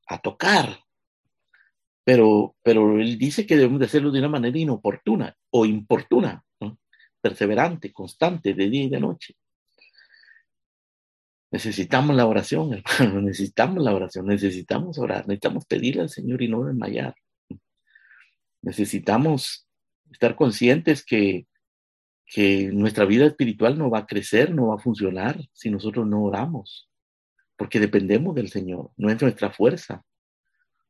a 0.07 0.19
tocar. 0.19 0.81
Pero, 2.05 2.57
pero 2.63 2.99
él 2.99 3.19
dice 3.19 3.47
que 3.47 3.57
debemos 3.57 3.81
de 3.81 3.87
hacerlo 3.87 4.11
de 4.11 4.19
una 4.21 4.31
manera 4.31 4.59
inoportuna 4.59 5.37
o 5.51 5.67
importuna, 5.67 6.43
perseverante, 7.21 7.93
constante, 7.93 8.55
de 8.55 8.71
día 8.71 8.85
y 8.85 8.89
de 8.89 9.01
noche. 9.01 9.35
Necesitamos 11.51 12.15
la 12.15 12.27
oración, 12.27 12.83
hermano, 12.99 13.23
necesitamos 13.23 13.83
la 13.83 13.95
oración, 13.95 14.27
necesitamos 14.27 14.99
orar, 14.99 15.27
necesitamos 15.27 15.65
pedirle 15.67 16.03
al 16.03 16.11
Señor 16.11 16.43
y 16.43 16.49
no 16.49 16.65
desmayar. 16.65 17.15
Necesitamos 18.63 19.67
estar 20.11 20.37
conscientes 20.37 21.05
que, 21.05 21.47
que 22.27 22.71
nuestra 22.73 23.05
vida 23.05 23.27
espiritual 23.27 23.79
no 23.79 23.91
va 23.91 24.01
a 24.01 24.07
crecer, 24.07 24.55
no 24.55 24.69
va 24.69 24.75
a 24.77 24.79
funcionar 24.79 25.41
si 25.53 25.71
nosotros 25.71 26.07
no 26.07 26.23
oramos, 26.23 26.91
porque 27.57 27.81
dependemos 27.81 28.35
del 28.35 28.49
Señor, 28.49 28.91
no 28.97 29.11
es 29.11 29.21
nuestra 29.21 29.51
fuerza, 29.51 30.05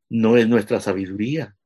no 0.08 0.36
es 0.36 0.48
nuestra 0.48 0.80
sabiduría, 0.80 1.56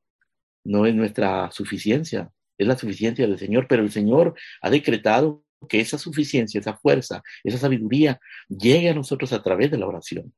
no 0.63 0.85
es 0.85 0.93
nuestra 0.93 1.49
suficiencia, 1.51 2.31
es 2.57 2.67
la 2.67 2.77
suficiencia 2.77 3.25
del 3.27 3.39
Señor, 3.39 3.67
pero 3.67 3.83
el 3.83 3.91
Señor 3.91 4.35
ha 4.61 4.69
decretado 4.69 5.43
que 5.67 5.79
esa 5.79 5.97
suficiencia, 5.97 6.59
esa 6.59 6.75
fuerza, 6.75 7.21
esa 7.43 7.57
sabiduría 7.57 8.19
llegue 8.47 8.89
a 8.89 8.93
nosotros 8.93 9.33
a 9.33 9.41
través 9.41 9.71
de 9.71 9.77
la 9.77 9.87
oración, 9.87 10.33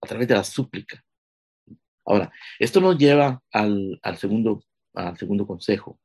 a 0.00 0.06
través 0.06 0.28
de 0.28 0.34
la 0.34 0.44
súplica. 0.44 1.04
Ahora, 2.04 2.32
esto 2.58 2.80
nos 2.80 2.98
lleva 2.98 3.42
al, 3.52 4.00
segundo, 4.18 4.64
al 4.94 5.16
segundo 5.16 5.46
consejo. 5.46 5.98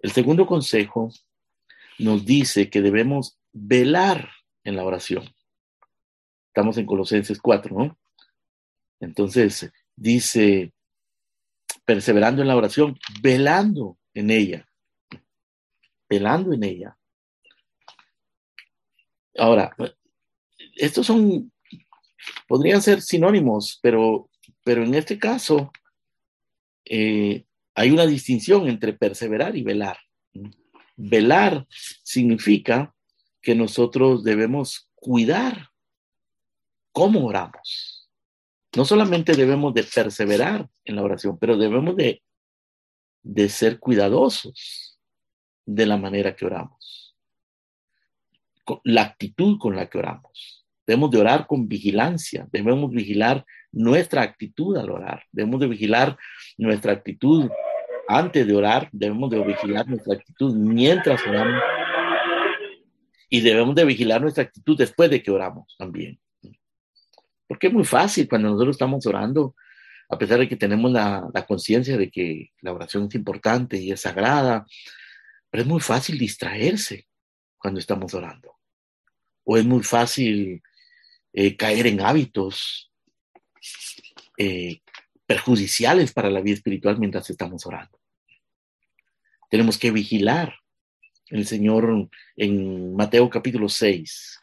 El 0.00 0.12
segundo 0.12 0.46
consejo 0.46 1.10
nos 1.98 2.24
dice 2.24 2.70
que 2.70 2.82
debemos 2.82 3.38
velar 3.52 4.28
en 4.64 4.76
la 4.76 4.84
oración. 4.84 5.24
Estamos 6.48 6.76
en 6.76 6.86
Colosenses 6.86 7.40
4, 7.40 7.76
¿no? 7.76 7.98
Entonces, 9.00 9.72
dice, 9.96 10.72
perseverando 11.84 12.42
en 12.42 12.48
la 12.48 12.56
oración, 12.56 12.98
velando 13.22 13.96
en 14.12 14.30
ella, 14.30 14.68
velando 16.08 16.52
en 16.52 16.64
ella. 16.64 16.97
Ahora, 19.38 19.74
estos 20.74 21.06
son, 21.06 21.52
podrían 22.46 22.82
ser 22.82 23.00
sinónimos, 23.00 23.78
pero, 23.80 24.28
pero 24.64 24.82
en 24.82 24.94
este 24.94 25.18
caso 25.18 25.72
eh, 26.84 27.44
hay 27.74 27.90
una 27.90 28.06
distinción 28.06 28.68
entre 28.68 28.92
perseverar 28.92 29.56
y 29.56 29.62
velar. 29.62 29.98
Velar 30.96 31.66
significa 32.02 32.94
que 33.40 33.54
nosotros 33.54 34.24
debemos 34.24 34.90
cuidar 34.96 35.70
cómo 36.92 37.26
oramos. 37.26 38.10
No 38.76 38.84
solamente 38.84 39.34
debemos 39.34 39.72
de 39.74 39.84
perseverar 39.84 40.68
en 40.84 40.96
la 40.96 41.02
oración, 41.02 41.38
pero 41.38 41.56
debemos 41.56 41.96
de, 41.96 42.22
de 43.22 43.48
ser 43.48 43.78
cuidadosos 43.78 44.98
de 45.64 45.86
la 45.86 45.96
manera 45.96 46.34
que 46.34 46.46
oramos. 46.46 47.07
La 48.84 49.02
actitud 49.02 49.58
con 49.58 49.76
la 49.76 49.88
que 49.88 49.98
oramos. 49.98 50.66
Debemos 50.86 51.10
de 51.10 51.18
orar 51.18 51.46
con 51.46 51.68
vigilancia, 51.68 52.48
debemos 52.50 52.90
vigilar 52.90 53.44
nuestra 53.72 54.22
actitud 54.22 54.76
al 54.78 54.90
orar, 54.90 55.22
debemos 55.30 55.60
de 55.60 55.66
vigilar 55.66 56.16
nuestra 56.56 56.92
actitud 56.92 57.50
antes 58.08 58.46
de 58.46 58.56
orar, 58.56 58.88
debemos 58.90 59.28
de 59.30 59.44
vigilar 59.44 59.86
nuestra 59.86 60.14
actitud 60.14 60.54
mientras 60.54 61.26
oramos 61.26 61.62
y 63.28 63.42
debemos 63.42 63.74
de 63.74 63.84
vigilar 63.84 64.22
nuestra 64.22 64.44
actitud 64.44 64.78
después 64.78 65.10
de 65.10 65.22
que 65.22 65.30
oramos 65.30 65.76
también. 65.78 66.18
Porque 67.46 67.66
es 67.66 67.72
muy 67.72 67.84
fácil 67.84 68.26
cuando 68.26 68.48
nosotros 68.48 68.76
estamos 68.76 69.06
orando, 69.06 69.54
a 70.08 70.16
pesar 70.16 70.38
de 70.38 70.48
que 70.48 70.56
tenemos 70.56 70.90
la, 70.90 71.28
la 71.34 71.44
conciencia 71.44 71.98
de 71.98 72.10
que 72.10 72.50
la 72.62 72.72
oración 72.72 73.08
es 73.08 73.14
importante 73.14 73.76
y 73.76 73.92
es 73.92 74.00
sagrada, 74.00 74.66
pero 75.50 75.62
es 75.62 75.68
muy 75.68 75.80
fácil 75.80 76.18
distraerse 76.18 77.06
cuando 77.58 77.80
estamos 77.80 78.14
orando. 78.14 78.57
O 79.50 79.56
es 79.56 79.64
muy 79.64 79.82
fácil 79.82 80.62
eh, 81.32 81.56
caer 81.56 81.86
en 81.86 82.02
hábitos 82.02 82.92
eh, 84.36 84.82
perjudiciales 85.24 86.12
para 86.12 86.28
la 86.28 86.42
vida 86.42 86.56
espiritual 86.56 86.98
mientras 86.98 87.30
estamos 87.30 87.64
orando. 87.64 87.98
Tenemos 89.48 89.78
que 89.78 89.90
vigilar. 89.90 90.54
El 91.30 91.46
Señor 91.46 92.10
en 92.36 92.94
Mateo 92.94 93.30
capítulo 93.30 93.70
6, 93.70 94.38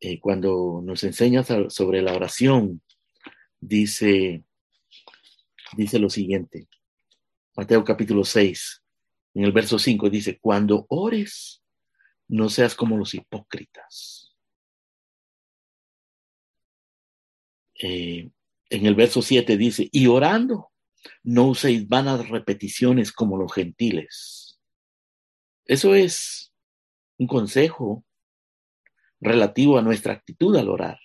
eh, 0.00 0.18
cuando 0.18 0.82
nos 0.84 1.04
enseña 1.04 1.44
sobre 1.44 2.02
la 2.02 2.14
oración, 2.14 2.82
dice, 3.60 4.42
dice 5.76 6.00
lo 6.00 6.10
siguiente. 6.10 6.66
Mateo 7.56 7.84
capítulo 7.84 8.24
6, 8.24 8.82
en 9.34 9.44
el 9.44 9.52
verso 9.52 9.78
5 9.78 10.10
dice, 10.10 10.38
cuando 10.40 10.84
ores, 10.88 11.63
no 12.28 12.48
seas 12.48 12.74
como 12.74 12.96
los 12.96 13.14
hipócritas. 13.14 14.34
Eh, 17.82 18.30
en 18.70 18.86
el 18.86 18.94
verso 18.94 19.22
7 19.22 19.56
dice, 19.56 19.88
y 19.92 20.06
orando, 20.06 20.70
no 21.22 21.48
uséis 21.48 21.88
vanas 21.88 22.28
repeticiones 22.28 23.12
como 23.12 23.36
los 23.36 23.52
gentiles. 23.52 24.60
Eso 25.66 25.94
es 25.94 26.52
un 27.18 27.26
consejo 27.26 28.04
relativo 29.20 29.78
a 29.78 29.82
nuestra 29.82 30.12
actitud 30.12 30.56
al 30.56 30.68
orar. 30.68 30.98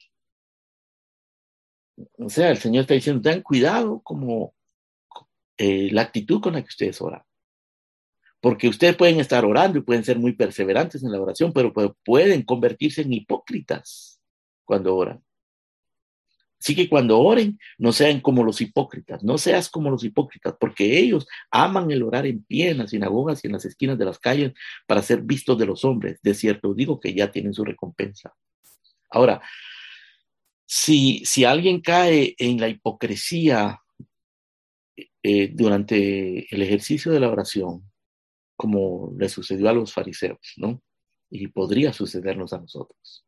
O 2.18 2.30
sea, 2.30 2.50
el 2.50 2.58
Señor 2.58 2.82
está 2.82 2.94
diciendo, 2.94 3.22
ten 3.22 3.42
cuidado 3.42 4.02
como 4.02 4.54
eh, 5.58 5.90
la 5.92 6.04
actitud 6.04 6.42
con 6.42 6.54
la 6.54 6.62
que 6.62 6.70
ustedes 6.70 7.02
oran. 7.02 7.22
Porque 8.42 8.68
ustedes 8.70 8.96
pueden 8.96 9.20
estar 9.20 9.44
orando 9.46 9.80
y 9.80 9.82
pueden 9.82 10.04
ser 10.04 10.18
muy 10.18 10.34
perseverantes 10.34 11.04
en 11.04 11.12
la 11.12 11.22
oración, 11.22 11.52
pero 11.52 11.74
pueden 12.04 12.44
convertirse 12.44 13.02
en 13.02 13.14
hipócritas 13.14 14.22
cuando 14.66 14.96
oran. 14.96 15.22
Así 16.60 16.76
que 16.76 16.90
cuando 16.90 17.20
oren, 17.20 17.58
no 17.78 17.94
sean 17.94 18.20
como 18.20 18.44
los 18.44 18.60
hipócritas, 18.60 19.24
no 19.24 19.38
seas 19.38 19.70
como 19.70 19.90
los 19.90 20.04
hipócritas, 20.04 20.56
porque 20.60 21.00
ellos 21.00 21.26
aman 21.50 21.90
el 21.90 22.04
orar 22.04 22.26
en 22.26 22.44
pie 22.44 22.72
en 22.72 22.80
las 22.80 22.90
sinagogas 22.90 23.44
y 23.44 23.48
en 23.48 23.54
las 23.54 23.64
esquinas 23.64 23.98
de 23.98 24.06
las 24.06 24.20
calles 24.20 24.54
para 24.86 25.02
ser 25.02 25.22
vistos 25.22 25.58
de 25.58 25.66
los 25.66 25.86
hombres. 25.86 26.20
De 26.22 26.34
cierto, 26.34 26.74
digo 26.74 27.00
que 27.00 27.14
ya 27.14 27.32
tienen 27.32 27.54
su 27.54 27.64
recompensa. 27.64 28.34
Ahora, 29.10 29.42
si, 30.66 31.24
si 31.26 31.46
alguien 31.46 31.80
cae 31.80 32.36
en 32.38 32.60
la 32.60 32.68
hipocresía 32.68 33.80
eh, 35.24 35.48
durante 35.54 36.54
el 36.54 36.62
ejercicio 36.62 37.12
de 37.14 37.22
la 37.22 37.30
oración, 37.30 37.89
como 38.60 39.14
le 39.18 39.30
sucedió 39.30 39.70
a 39.70 39.74
los 39.74 39.94
fariseos, 39.94 40.54
¿no? 40.58 40.82
Y 41.30 41.48
podría 41.48 41.94
sucedernos 41.94 42.52
a 42.52 42.60
nosotros 42.60 43.24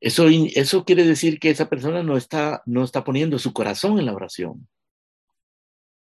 eso, 0.00 0.28
eso 0.28 0.84
quiere 0.84 1.04
decir 1.04 1.40
que 1.40 1.50
esa 1.50 1.68
persona 1.68 2.02
no 2.02 2.16
está, 2.16 2.62
no 2.66 2.84
está 2.84 3.04
poniendo 3.04 3.38
su 3.38 3.52
corazón 3.52 3.98
en 3.98 4.06
la 4.06 4.14
oración. 4.14 4.68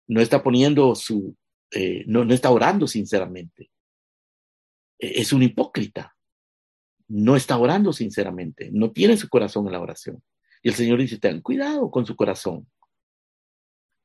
No 0.07 0.21
está 0.21 0.43
poniendo 0.43 0.95
su, 0.95 1.37
eh, 1.71 2.05
no, 2.07 2.25
no 2.25 2.35
está 2.35 2.51
orando 2.51 2.87
sinceramente. 2.87 3.71
E, 4.99 5.21
es 5.21 5.33
un 5.33 5.43
hipócrita. 5.43 6.15
No 7.09 7.37
está 7.37 7.57
orando 7.57 7.93
sinceramente. 7.93 8.71
No 8.73 8.91
tiene 8.93 9.17
su 9.17 9.29
corazón 9.29 9.67
en 9.67 9.73
la 9.73 9.81
oración. 9.81 10.23
Y 10.63 10.69
el 10.69 10.75
Señor 10.75 10.99
dice, 10.99 11.19
ten 11.19 11.41
cuidado 11.41 11.91
con 11.91 12.05
su 12.05 12.15
corazón. 12.15 12.67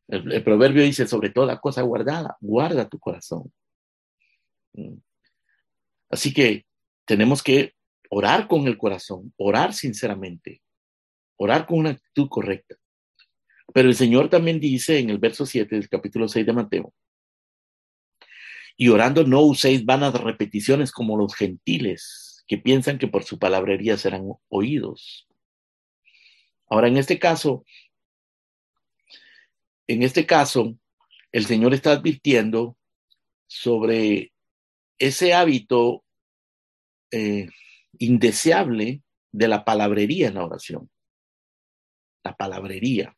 El, 0.07 0.31
el 0.31 0.43
proverbio 0.43 0.83
dice, 0.83 1.07
sobre 1.07 1.29
toda 1.29 1.59
cosa 1.59 1.81
guardada, 1.81 2.37
guarda 2.41 2.89
tu 2.89 2.99
corazón. 2.99 3.51
Mm. 4.73 4.97
Así 6.09 6.33
que 6.33 6.65
tenemos 7.05 7.41
que 7.41 7.73
orar 8.09 8.47
con 8.47 8.67
el 8.67 8.77
corazón, 8.77 9.33
orar 9.37 9.73
sinceramente, 9.73 10.61
orar 11.37 11.65
con 11.65 11.79
una 11.79 11.89
actitud 11.91 12.27
correcta. 12.29 12.75
Pero 13.73 13.89
el 13.89 13.95
Señor 13.95 14.29
también 14.29 14.59
dice 14.59 14.99
en 14.99 15.09
el 15.09 15.17
verso 15.17 15.45
7 15.45 15.75
del 15.75 15.89
capítulo 15.89 16.27
6 16.27 16.45
de 16.45 16.53
Mateo, 16.53 16.93
y 18.77 18.89
orando 18.89 19.23
no 19.23 19.41
uséis 19.41 19.85
vanas 19.85 20.13
repeticiones 20.13 20.91
como 20.91 21.17
los 21.17 21.35
gentiles, 21.35 22.43
que 22.47 22.57
piensan 22.57 22.97
que 22.97 23.07
por 23.07 23.23
su 23.23 23.39
palabrería 23.39 23.97
serán 23.97 24.25
oídos. 24.49 25.27
Ahora, 26.67 26.87
en 26.87 26.97
este 26.97 27.19
caso, 27.19 27.63
en 29.93 30.03
este 30.03 30.25
caso, 30.25 30.77
el 31.31 31.45
Señor 31.45 31.73
está 31.73 31.93
advirtiendo 31.93 32.77
sobre 33.47 34.33
ese 34.97 35.33
hábito 35.33 36.03
eh, 37.11 37.49
indeseable 37.97 39.03
de 39.31 39.47
la 39.47 39.65
palabrería 39.65 40.27
en 40.27 40.35
la 40.35 40.45
oración. 40.45 40.89
La 42.23 42.35
palabrería. 42.35 43.15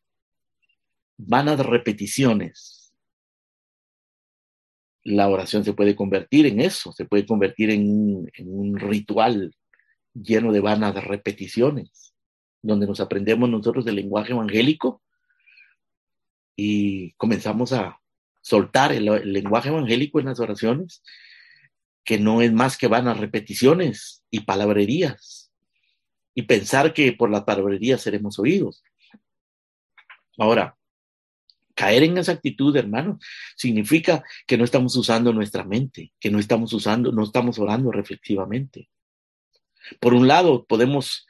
Vanas 1.18 1.64
repeticiones. 1.64 2.92
La 5.04 5.28
oración 5.28 5.64
se 5.64 5.72
puede 5.72 5.94
convertir 5.94 6.46
en 6.46 6.60
eso, 6.60 6.90
se 6.92 7.04
puede 7.04 7.24
convertir 7.24 7.70
en, 7.70 8.28
un 8.40 8.76
ritual 8.76 9.54
lleno 10.12 10.52
de 10.52 10.60
vanas 10.60 10.94
repeticiones, 11.04 12.12
donde 12.60 12.86
nos 12.86 12.98
aprendemos 12.98 13.48
nosotros 13.48 13.84
del 13.84 13.96
lenguaje 13.96 14.32
evangélico 14.32 15.00
y 16.56 17.12
comenzamos 17.12 17.72
a 17.72 18.00
soltar 18.40 18.92
el, 18.92 19.04
lenguaje 19.32 19.68
evangélico 19.68 20.18
en 20.18 20.26
las 20.26 20.40
oraciones, 20.40 21.02
que 22.02 22.18
no 22.18 22.40
es 22.40 22.52
más 22.52 22.78
que 22.78 22.86
van 22.86 23.08
a 23.08 23.14
repeticiones 23.14 24.24
y 24.30 24.40
palabrerías, 24.40 25.52
y 26.34 26.42
pensar 26.42 26.94
que 26.94 27.12
por 27.12 27.30
las 27.30 27.44
palabrerías 27.44 28.00
seremos 28.00 28.38
oídos. 28.38 28.82
Ahora, 30.38 30.76
caer 31.74 32.04
en 32.04 32.18
esa 32.18 32.32
actitud, 32.32 32.76
hermano, 32.76 33.18
significa 33.56 34.24
que 34.46 34.56
no 34.56 34.64
estamos 34.64 34.96
usando 34.96 35.32
nuestra 35.32 35.64
mente, 35.64 36.12
que 36.18 36.30
no 36.30 36.38
estamos 36.38 36.72
usando, 36.72 37.12
no 37.12 37.24
estamos 37.24 37.58
orando 37.58 37.90
reflexivamente. 37.92 38.88
Por 40.00 40.14
un 40.14 40.26
lado, 40.26 40.64
podemos 40.66 41.26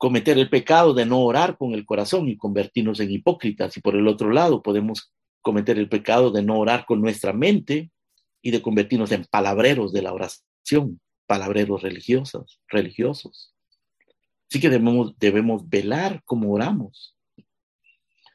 cometer 0.00 0.38
el 0.38 0.48
pecado 0.48 0.94
de 0.94 1.04
no 1.04 1.20
orar 1.20 1.58
con 1.58 1.74
el 1.74 1.84
corazón 1.84 2.26
y 2.26 2.38
convertirnos 2.38 3.00
en 3.00 3.10
hipócritas, 3.10 3.76
y 3.76 3.82
por 3.82 3.94
el 3.96 4.08
otro 4.08 4.30
lado, 4.30 4.62
podemos 4.62 5.12
cometer 5.42 5.78
el 5.78 5.90
pecado 5.90 6.30
de 6.30 6.42
no 6.42 6.58
orar 6.58 6.86
con 6.86 7.02
nuestra 7.02 7.34
mente 7.34 7.90
y 8.40 8.50
de 8.50 8.62
convertirnos 8.62 9.12
en 9.12 9.26
palabreros 9.26 9.92
de 9.92 10.00
la 10.00 10.14
oración, 10.14 11.02
palabreros 11.26 11.82
religiosos, 11.82 12.62
religiosos. 12.68 13.54
Así 14.48 14.58
que 14.58 14.70
debemos, 14.70 15.18
debemos 15.18 15.68
velar 15.68 16.22
como 16.24 16.50
oramos. 16.50 17.14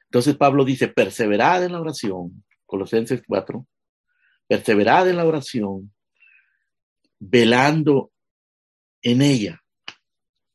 Entonces 0.03 0.35
Pablo 0.37 0.65
dice, 0.65 0.87
perseverad 0.87 1.65
en 1.65 1.71
la 1.71 1.81
oración, 1.81 2.45
Colosenses 2.67 3.23
4, 3.25 3.65
perseverad 4.47 5.09
en 5.09 5.17
la 5.17 5.25
oración, 5.25 5.91
velando 7.17 8.11
en 9.01 9.23
ella, 9.23 9.64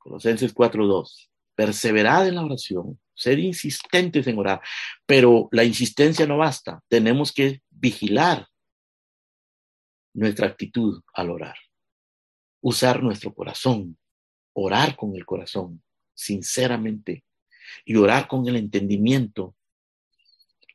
Colosenses 0.00 0.54
4.2, 0.54 1.28
perseverad 1.54 2.26
en 2.26 2.36
la 2.36 2.44
oración, 2.44 2.98
ser 3.14 3.38
insistentes 3.38 4.26
en 4.26 4.38
orar, 4.38 4.62
pero 5.04 5.50
la 5.52 5.62
insistencia 5.62 6.26
no 6.26 6.38
basta, 6.38 6.82
tenemos 6.88 7.32
que 7.32 7.60
vigilar 7.68 8.48
nuestra 10.14 10.46
actitud 10.46 11.02
al 11.12 11.30
orar, 11.30 11.56
usar 12.62 13.02
nuestro 13.02 13.34
corazón, 13.34 13.98
orar 14.54 14.96
con 14.96 15.14
el 15.14 15.26
corazón, 15.26 15.82
sinceramente, 16.14 17.24
y 17.84 17.94
orar 17.96 18.26
con 18.26 18.48
el 18.48 18.56
entendimiento, 18.56 19.54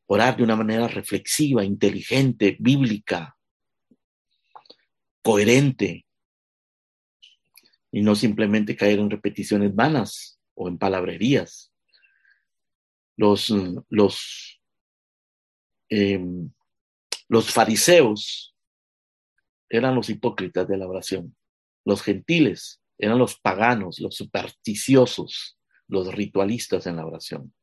orar 0.05 0.37
de 0.37 0.43
una 0.43 0.55
manera 0.55 0.87
reflexiva, 0.87 1.65
inteligente, 1.65 2.57
bíblica, 2.59 3.35
coherente, 5.23 6.04
y 7.95 8.01
no 8.01 8.13
simplemente 8.13 8.75
caer 8.75 8.99
en 8.99 9.09
repeticiones 9.09 9.73
vanas 9.73 10.37
o 10.53 10.67
en 10.67 10.77
palabrerías. 10.77 11.71
Los, 13.15 13.53
los, 13.87 14.61
em, 15.87 16.51
los 17.29 17.53
fariseos 17.53 18.53
eran 19.69 19.95
los 19.95 20.09
hipócritas 20.09 20.67
de 20.67 20.75
la 20.75 20.89
oración. 20.89 21.37
Los 21.85 22.01
gentiles 22.01 22.81
eran 22.97 23.17
los 23.17 23.39
paganos, 23.39 24.01
los 24.01 24.15
supersticiosos, 24.15 25.57
los 25.87 26.13
ritualistas 26.13 26.87
en 26.87 26.97
la 26.97 27.05
oración. 27.05 27.53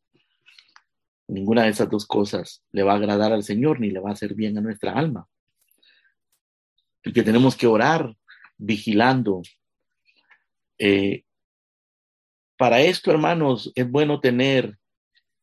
Ninguna 1.29 1.65
de 1.65 1.69
esas 1.69 1.91
dos 1.91 2.07
cosas 2.07 2.65
le 2.73 2.83
va 2.83 2.95
a 2.95 2.97
agradar 2.97 3.35
al 3.35 3.45
Señor 3.45 3.81
ni 3.81 3.91
le 3.91 4.01
va 4.01 4.09
a 4.09 4.15
hacer 4.15 4.33
bien 4.33 4.57
a 4.57 4.63
nuestra 4.63 4.95
alma. 4.95 5.29
Y 7.05 7.13
que 7.13 7.23
tenemos 7.23 7.55
que 7.55 7.67
orar 7.67 8.17
vigilando. 8.57 9.43
Eh, 10.85 11.23
para 12.57 12.81
esto, 12.81 13.13
hermanos, 13.13 13.71
es 13.77 13.89
bueno 13.89 14.19
tener 14.19 14.79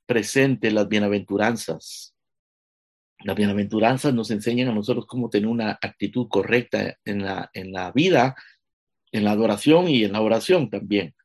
presente 0.06 0.70
las 0.70 0.90
bienaventuranzas. 0.90 2.14
Las 3.20 3.38
bienaventuranzas 3.38 4.14
nos 4.14 4.32
enseñan 4.32 4.68
a 4.68 4.74
nosotros 4.74 5.06
cómo 5.06 5.30
tener 5.30 5.48
una 5.48 5.80
actitud 5.82 6.28
correcta 6.28 6.98
en 7.06 7.24
la, 7.24 7.50
en 7.54 7.72
la 7.72 7.94
vida, 7.94 8.36
en 9.14 9.24
la 9.24 9.32
adoración 9.32 9.88
y 9.88 10.04
en 10.04 10.12
la 10.12 10.20
oración 10.20 10.70
también. 10.70 11.16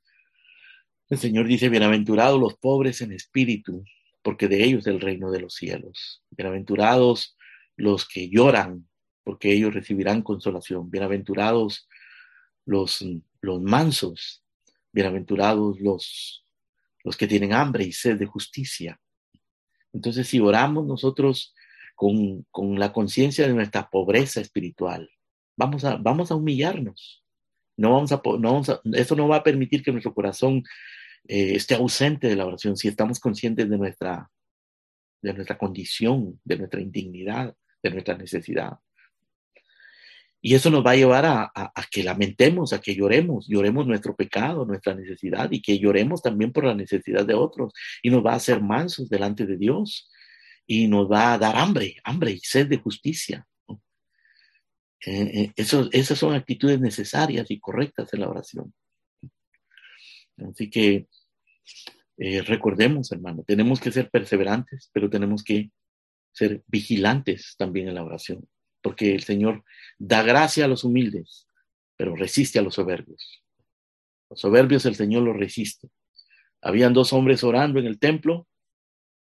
El 1.08 1.18
Señor 1.18 1.48
dice, 1.48 1.68
bienaventurados 1.68 2.38
los 2.38 2.54
pobres 2.54 3.00
en 3.00 3.10
espíritu, 3.10 3.82
porque 4.22 4.46
de 4.46 4.62
ellos 4.62 4.82
es 4.82 4.94
el 4.94 5.00
reino 5.00 5.32
de 5.32 5.40
los 5.40 5.54
cielos. 5.54 6.22
Bienaventurados 6.30 7.36
los 7.74 8.06
que 8.06 8.28
lloran, 8.28 8.88
porque 9.24 9.52
ellos 9.52 9.74
recibirán 9.74 10.22
consolación. 10.22 10.88
Bienaventurados 10.88 11.88
los, 12.64 13.04
los 13.44 13.62
mansos. 13.62 14.42
Bienaventurados 14.92 15.80
los, 15.80 16.44
los 17.02 17.16
que 17.16 17.26
tienen 17.26 17.52
hambre 17.52 17.84
y 17.84 17.92
sed 17.92 18.18
de 18.18 18.26
justicia. 18.26 19.00
Entonces, 19.92 20.26
si 20.26 20.40
oramos 20.40 20.86
nosotros 20.86 21.54
con, 21.94 22.44
con 22.50 22.78
la 22.78 22.92
conciencia 22.92 23.46
de 23.46 23.54
nuestra 23.54 23.88
pobreza 23.90 24.40
espiritual, 24.40 25.10
vamos 25.56 25.84
a, 25.84 25.96
vamos 25.96 26.30
a 26.30 26.36
humillarnos. 26.36 27.22
No 27.76 27.92
vamos 27.92 28.12
a, 28.12 28.20
no 28.24 28.52
vamos 28.52 28.68
a, 28.68 28.80
eso 28.92 29.16
no 29.16 29.28
va 29.28 29.36
a 29.36 29.42
permitir 29.42 29.82
que 29.82 29.92
nuestro 29.92 30.14
corazón 30.14 30.62
eh, 31.26 31.54
esté 31.54 31.74
ausente 31.74 32.28
de 32.28 32.36
la 32.36 32.46
oración, 32.46 32.76
si 32.76 32.88
estamos 32.88 33.18
conscientes 33.18 33.68
de 33.68 33.78
nuestra, 33.78 34.30
de 35.22 35.32
nuestra 35.34 35.58
condición, 35.58 36.40
de 36.44 36.58
nuestra 36.58 36.80
indignidad, 36.80 37.54
de 37.82 37.90
nuestra 37.90 38.16
necesidad. 38.16 38.78
Y 40.46 40.54
eso 40.54 40.68
nos 40.68 40.84
va 40.84 40.90
a 40.90 40.96
llevar 40.96 41.24
a, 41.24 41.72
que 41.90 42.02
lamentemos, 42.02 42.74
a 42.74 42.80
que 42.82 42.94
lloremos, 42.94 43.46
lloremos 43.48 43.86
nuestro 43.86 44.14
pecado, 44.14 44.66
nuestra 44.66 44.94
necesidad 44.94 45.50
y 45.50 45.62
que 45.62 45.78
lloremos 45.78 46.20
también 46.20 46.52
por 46.52 46.66
la 46.66 46.74
necesidad 46.74 47.24
de 47.24 47.32
otros. 47.32 47.72
Y 48.02 48.10
nos 48.10 48.22
va 48.22 48.34
a 48.34 48.36
hacer 48.36 48.60
mansos 48.60 49.08
delante 49.08 49.46
de 49.46 49.56
Dios 49.56 50.10
y 50.66 50.86
nos 50.86 51.10
va 51.10 51.32
a 51.32 51.38
dar 51.38 51.56
hambre, 51.56 51.96
hambre 52.04 52.32
y 52.32 52.40
sed 52.40 52.66
de 52.66 52.76
justicia. 52.76 53.46
Eh, 55.06 55.50
eh, 55.56 55.88
esas 55.92 56.18
son 56.18 56.34
actitudes 56.34 56.78
necesarias 56.78 57.50
y 57.50 57.58
correctas 57.58 58.12
en 58.12 58.20
la 58.20 58.28
oración. 58.28 58.74
Así 60.36 60.68
que 60.68 61.06
eh, 62.18 62.42
recordemos, 62.42 63.10
hermano, 63.12 63.44
tenemos 63.46 63.80
que 63.80 63.90
ser 63.90 64.10
perseverantes, 64.10 64.90
pero 64.92 65.08
tenemos 65.08 65.42
que 65.42 65.70
ser 66.32 66.62
vigilantes 66.66 67.54
también 67.56 67.88
en 67.88 67.94
la 67.94 68.04
oración, 68.04 68.46
porque 68.84 69.14
el 69.14 69.22
Señor 69.22 69.64
da 69.98 70.22
gracia 70.22 70.66
a 70.66 70.68
los 70.68 70.84
humildes, 70.84 71.48
pero 71.96 72.14
resiste 72.14 72.58
a 72.58 72.62
los 72.62 72.74
soberbios. 72.74 73.42
Los 74.28 74.40
soberbios 74.40 74.84
el 74.84 74.94
Señor 74.94 75.22
los 75.22 75.34
resiste. 75.34 75.88
Habían 76.60 76.92
dos 76.92 77.14
hombres 77.14 77.42
orando 77.42 77.80
en 77.80 77.86
el 77.86 77.98
templo, 77.98 78.46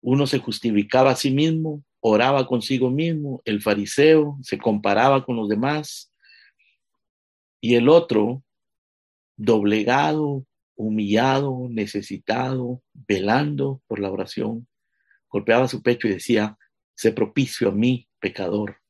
uno 0.02 0.26
se 0.26 0.40
justificaba 0.40 1.12
a 1.12 1.16
sí 1.16 1.30
mismo, 1.30 1.84
oraba 2.00 2.44
consigo 2.48 2.90
mismo, 2.90 3.40
el 3.44 3.62
fariseo 3.62 4.36
se 4.42 4.58
comparaba 4.58 5.24
con 5.24 5.36
los 5.36 5.48
demás, 5.48 6.12
y 7.60 7.76
el 7.76 7.88
otro, 7.88 8.42
doblegado, 9.36 10.44
humillado, 10.74 11.68
necesitado, 11.70 12.82
velando 12.92 13.80
por 13.86 14.00
la 14.00 14.10
oración, 14.10 14.66
golpeaba 15.28 15.68
su 15.68 15.82
pecho 15.82 16.08
y 16.08 16.14
decía, 16.14 16.58
sé 16.96 17.12
propicio 17.12 17.68
a 17.68 17.72
mí, 17.72 18.08
pecador. 18.18 18.80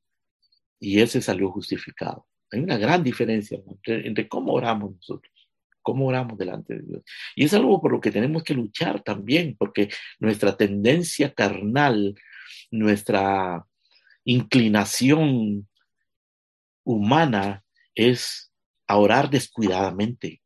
Y 0.78 1.00
ese 1.00 1.20
salió 1.20 1.50
justificado. 1.50 2.26
Hay 2.52 2.60
una 2.60 2.76
gran 2.76 3.02
diferencia 3.02 3.58
entre, 3.66 4.06
entre, 4.06 4.28
cómo 4.28 4.52
oramos 4.52 4.94
nosotros, 4.94 5.32
cómo 5.82 6.06
oramos 6.06 6.38
delante 6.38 6.74
de 6.74 6.82
Dios. 6.82 7.02
Y 7.34 7.44
es 7.44 7.54
algo 7.54 7.80
por 7.80 7.92
lo 7.92 8.00
que 8.00 8.10
tenemos 8.10 8.44
que 8.44 8.54
luchar 8.54 9.02
también, 9.02 9.56
porque 9.58 9.88
nuestra 10.18 10.56
tendencia 10.56 11.32
carnal, 11.34 12.14
nuestra 12.70 13.66
inclinación 14.24 15.68
humana 16.84 17.64
es 17.94 18.52
a 18.86 18.98
orar 18.98 19.30
descuidadamente, 19.30 20.40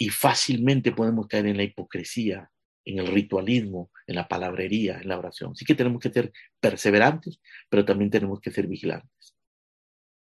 y 0.00 0.08
fácilmente 0.08 0.92
podemos 0.92 1.26
caer 1.26 1.46
en 1.46 1.58
la 1.58 1.62
hipocresía, 1.62 2.50
en 2.84 2.98
el 2.98 3.06
ritualismo, 3.06 3.90
en 4.06 4.16
la 4.16 4.28
palabrería, 4.28 5.00
en 5.00 5.08
la 5.08 5.18
oración. 5.18 5.52
Así 5.52 5.64
que 5.64 5.74
tenemos 5.74 6.00
que 6.00 6.10
ser 6.10 6.32
perseverantes, 6.58 7.40
pero 7.68 7.84
también 7.84 8.10
tenemos 8.10 8.40
que 8.40 8.50
ser 8.50 8.66
vigilantes. 8.66 9.36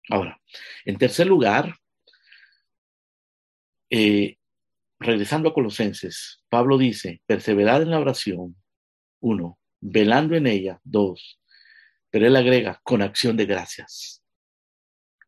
Ahora, 0.10 0.40
en 0.86 0.98
tercer 0.98 1.28
lugar, 1.28 1.76
eh, 3.90 4.38
regresando 5.00 5.50
a 5.50 5.54
Colosenses, 5.54 6.44
Pablo 6.50 6.78
dice, 6.78 7.22
perseverad 7.26 7.82
en 7.82 7.92
la 7.92 8.00
oración, 8.00 8.56
uno, 9.20 9.60
velando 9.82 10.36
en 10.36 10.48
ella, 10.48 10.80
dos, 10.84 11.40
pero 12.10 12.28
él 12.28 12.36
agrega, 12.36 12.80
con 12.84 13.02
acción 13.02 13.36
de 13.36 13.46
gracias, 13.46 14.24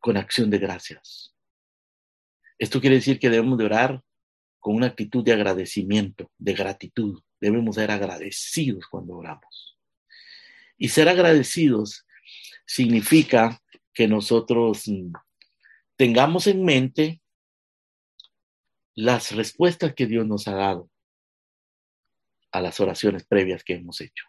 con 0.00 0.16
acción 0.16 0.50
de 0.50 0.58
gracias. 0.58 1.34
Esto 2.58 2.80
quiere 2.80 2.96
decir 2.96 3.18
que 3.18 3.30
debemos 3.30 3.58
de 3.58 3.64
orar 3.64 4.02
con 4.68 4.76
una 4.76 4.88
actitud 4.88 5.24
de 5.24 5.32
agradecimiento, 5.32 6.30
de 6.36 6.52
gratitud. 6.52 7.22
Debemos 7.40 7.76
ser 7.76 7.90
agradecidos 7.90 8.86
cuando 8.86 9.16
oramos. 9.16 9.78
Y 10.76 10.90
ser 10.90 11.08
agradecidos 11.08 12.06
significa 12.66 13.62
que 13.94 14.06
nosotros 14.06 14.86
mm, 14.86 15.12
tengamos 15.96 16.46
en 16.48 16.66
mente 16.66 17.22
las 18.94 19.34
respuestas 19.34 19.94
que 19.94 20.04
Dios 20.04 20.26
nos 20.26 20.46
ha 20.48 20.54
dado 20.54 20.90
a 22.52 22.60
las 22.60 22.78
oraciones 22.78 23.24
previas 23.26 23.64
que 23.64 23.72
hemos 23.72 24.02
hecho. 24.02 24.26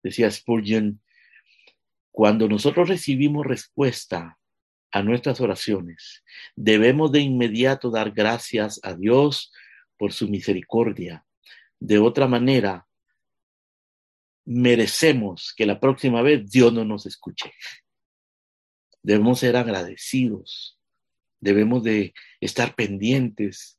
Decía 0.00 0.30
Spurgeon, 0.30 1.02
cuando 2.12 2.46
nosotros 2.46 2.88
recibimos 2.88 3.44
respuesta 3.44 4.38
a 4.96 5.02
nuestras 5.02 5.42
oraciones, 5.42 6.24
debemos 6.54 7.12
de 7.12 7.20
inmediato 7.20 7.90
dar 7.90 8.12
gracias 8.12 8.80
a 8.82 8.94
Dios 8.94 9.52
por 9.98 10.14
su 10.14 10.26
misericordia. 10.26 11.26
De 11.78 11.98
otra 11.98 12.26
manera, 12.26 12.86
merecemos 14.46 15.52
que 15.54 15.66
la 15.66 15.80
próxima 15.80 16.22
vez 16.22 16.50
Dios 16.50 16.72
no 16.72 16.86
nos 16.86 17.04
escuche. 17.04 17.52
Debemos 19.02 19.40
ser 19.40 19.58
agradecidos, 19.58 20.78
debemos 21.40 21.82
de 21.82 22.14
estar 22.40 22.74
pendientes. 22.74 23.78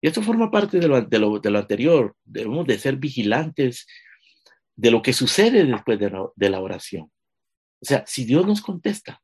Y 0.00 0.06
esto 0.06 0.22
forma 0.22 0.50
parte 0.50 0.80
de 0.80 0.88
lo, 0.88 1.02
de 1.02 1.18
lo, 1.18 1.58
anterior. 1.58 2.16
Debemos 2.24 2.66
de 2.66 2.78
ser 2.78 2.96
vigilantes 2.96 3.86
de 4.76 4.90
lo 4.90 5.02
que 5.02 5.12
sucede 5.12 5.66
después 5.66 5.98
de 5.98 6.08
la, 6.08 6.26
de 6.34 6.48
la 6.48 6.60
oración. 6.62 7.12
O 7.82 7.84
sea, 7.84 8.02
si 8.06 8.24
Dios 8.24 8.46
nos 8.46 8.62
contesta, 8.62 9.22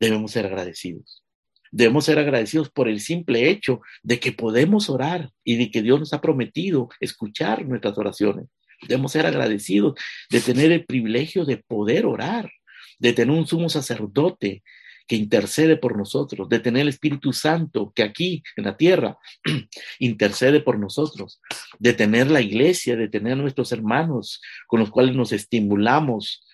debemos 0.00 0.32
ser 0.32 0.46
agradecidos. 0.46 1.24
Debemos 1.70 2.06
ser 2.06 2.18
agradecidos 2.18 2.70
por 2.70 2.88
el 2.88 3.00
simple 3.00 3.50
hecho 3.50 3.80
de 4.02 4.18
que 4.20 4.32
podemos 4.32 4.88
orar 4.88 5.30
y 5.44 5.56
de 5.56 5.70
que 5.70 5.82
Dios 5.82 6.00
nos 6.00 6.12
ha 6.12 6.20
prometido 6.20 6.88
escuchar 7.00 7.66
nuestras 7.66 7.98
oraciones. 7.98 8.46
Debemos 8.86 9.12
ser 9.12 9.26
agradecidos 9.26 9.94
de 10.30 10.40
tener 10.40 10.72
el 10.72 10.84
privilegio 10.84 11.44
de 11.44 11.58
poder 11.58 12.06
orar, 12.06 12.50
de 12.98 13.12
tener 13.12 13.36
un 13.36 13.46
sumo 13.46 13.68
sacerdote 13.68 14.62
que 15.06 15.16
intercede 15.16 15.76
por 15.76 15.96
nosotros, 15.96 16.48
de 16.48 16.60
tener 16.60 16.82
el 16.82 16.88
Espíritu 16.88 17.32
Santo 17.32 17.92
que 17.94 18.02
aquí 18.02 18.42
en 18.56 18.64
la 18.64 18.76
tierra 18.76 19.18
intercede 19.98 20.60
por 20.60 20.78
nosotros, 20.78 21.40
de 21.78 21.94
tener 21.94 22.30
la 22.30 22.42
iglesia, 22.42 22.94
de 22.94 23.08
tener 23.08 23.36
nuestros 23.36 23.72
hermanos 23.72 24.40
con 24.66 24.80
los 24.80 24.90
cuales 24.90 25.16
nos 25.16 25.32
estimulamos 25.32 26.46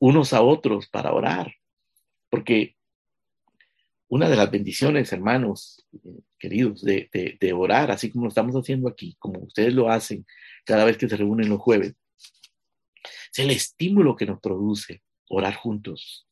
unos 0.00 0.32
a 0.32 0.42
otros 0.42 0.88
para 0.88 1.12
orar. 1.12 1.54
Porque 2.28 2.76
una 4.10 4.28
de 4.28 4.36
las 4.36 4.50
bendiciones, 4.50 5.12
hermanos 5.12 5.86
queridos, 6.36 6.82
de, 6.82 7.08
de, 7.40 7.52
orar, 7.52 7.92
así 7.92 8.10
como 8.10 8.24
lo 8.24 8.30
estamos 8.30 8.56
haciendo 8.56 8.88
aquí, 8.88 9.14
como 9.20 9.38
ustedes 9.40 9.72
lo 9.72 9.88
hacen 9.88 10.26
cada 10.64 10.84
vez 10.84 10.96
que 10.98 11.08
se 11.08 11.16
reúnen 11.16 11.48
los 11.48 11.60
jueves, 11.60 11.94
es 13.32 13.38
el 13.38 13.50
estímulo 13.50 14.16
que 14.16 14.26
nos 14.26 14.40
produce 14.40 15.02
orar 15.28 15.54
juntos. 15.54 16.26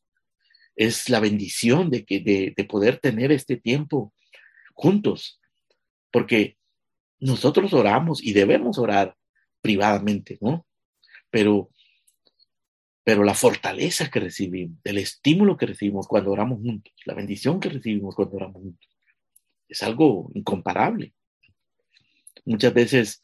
Es 0.75 1.07
la 1.07 1.21
bendición 1.21 1.89
de, 1.89 2.03
que, 2.03 2.19
de, 2.19 2.53
de 2.55 2.63
poder 2.65 2.99
tener 2.99 3.31
este 3.31 3.55
tiempo 3.55 4.13
juntos, 4.73 5.39
porque 6.11 6.57
nosotros 7.19 7.71
oramos 7.73 8.21
y 8.21 8.33
debemos 8.33 8.77
orar 8.77 9.15
privadamente, 9.61 10.37
¿no? 10.41 10.67
Pero 11.29 11.69
pero 13.09 13.23
la 13.23 13.33
fortaleza 13.33 14.11
que 14.11 14.19
recibimos, 14.19 14.77
el 14.83 14.99
estímulo 14.99 15.57
que 15.57 15.65
recibimos 15.65 16.07
cuando 16.07 16.31
oramos 16.31 16.59
juntos, 16.59 16.93
la 17.05 17.15
bendición 17.15 17.59
que 17.59 17.69
recibimos 17.69 18.13
cuando 18.13 18.35
oramos 18.35 18.61
juntos, 18.61 18.87
es 19.67 19.81
algo 19.81 20.29
incomparable. 20.35 21.15
Muchas 22.45 22.71
veces 22.71 23.23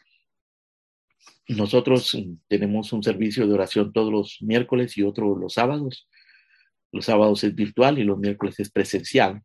nosotros 1.47 2.17
tenemos 2.47 2.93
un 2.93 3.03
servicio 3.03 3.45
de 3.45 3.53
oración 3.53 3.93
todos 3.93 4.11
los 4.11 4.41
miércoles 4.41 4.97
y 4.97 5.03
otro 5.03 5.37
los 5.37 5.53
sábados. 5.53 6.09
Los 6.91 7.05
sábados 7.05 7.43
es 7.43 7.53
virtual 7.53 7.99
y 7.99 8.05
los 8.05 8.17
miércoles 8.17 8.59
es 8.59 8.71
presencial. 8.71 9.43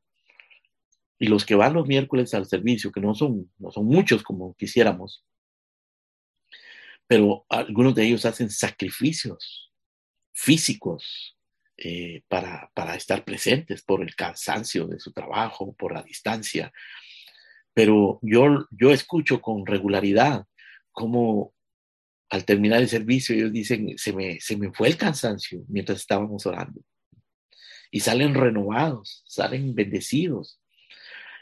Y 1.18 1.26
los 1.26 1.44
que 1.44 1.54
van 1.54 1.74
los 1.74 1.86
miércoles 1.86 2.32
al 2.32 2.46
servicio, 2.46 2.90
que 2.90 3.02
no 3.02 3.14
son, 3.14 3.52
no 3.58 3.70
son 3.72 3.84
muchos 3.84 4.22
como 4.22 4.54
quisiéramos, 4.54 5.22
pero 7.06 7.44
algunos 7.50 7.94
de 7.94 8.06
ellos 8.06 8.24
hacen 8.24 8.48
sacrificios 8.48 9.69
físicos 10.40 11.36
eh, 11.76 12.22
para, 12.28 12.70
para 12.72 12.94
estar 12.94 13.24
presentes 13.24 13.82
por 13.82 14.02
el 14.02 14.14
cansancio 14.14 14.86
de 14.86 14.98
su 14.98 15.12
trabajo, 15.12 15.74
por 15.74 15.92
la 15.92 16.02
distancia. 16.02 16.72
Pero 17.74 18.18
yo, 18.22 18.66
yo 18.70 18.90
escucho 18.90 19.42
con 19.42 19.66
regularidad 19.66 20.46
cómo 20.92 21.52
al 22.30 22.44
terminar 22.44 22.80
el 22.80 22.88
servicio 22.88 23.34
ellos 23.34 23.52
dicen, 23.52 23.98
se 23.98 24.14
me, 24.14 24.40
se 24.40 24.56
me 24.56 24.72
fue 24.72 24.88
el 24.88 24.96
cansancio 24.96 25.62
mientras 25.68 25.98
estábamos 25.98 26.46
orando. 26.46 26.80
Y 27.90 28.00
salen 28.00 28.34
renovados, 28.34 29.22
salen 29.26 29.74
bendecidos. 29.74 30.58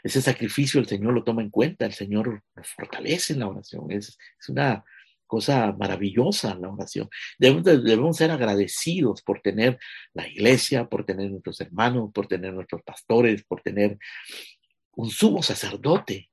Ese 0.03 0.21
sacrificio 0.21 0.79
el 0.81 0.87
Señor 0.87 1.13
lo 1.13 1.23
toma 1.23 1.41
en 1.41 1.51
cuenta, 1.51 1.85
el 1.85 1.93
Señor 1.93 2.27
lo 2.27 2.63
fortalece 2.63 3.33
en 3.33 3.39
la 3.39 3.47
oración. 3.47 3.91
Es, 3.91 4.17
es 4.39 4.49
una, 4.49 4.83
cosa 5.29 5.71
maravillosa 5.73 6.55
la 6.55 6.69
oración. 6.69 7.07
Debemos, 7.37 7.63
debemos, 7.63 8.17
ser 8.17 8.31
agradecidos 8.31 9.21
por 9.21 9.41
tener 9.41 9.77
la 10.13 10.27
iglesia, 10.27 10.89
por 10.89 11.05
tener 11.05 11.29
nuestros 11.29 11.61
hermanos, 11.61 12.09
por 12.11 12.27
tener 12.27 12.51
nuestros 12.51 12.81
pastores, 12.81 13.43
por 13.45 13.61
tener 13.61 13.99
un 14.95 15.09
sumo 15.11 15.43
sacerdote 15.43 16.31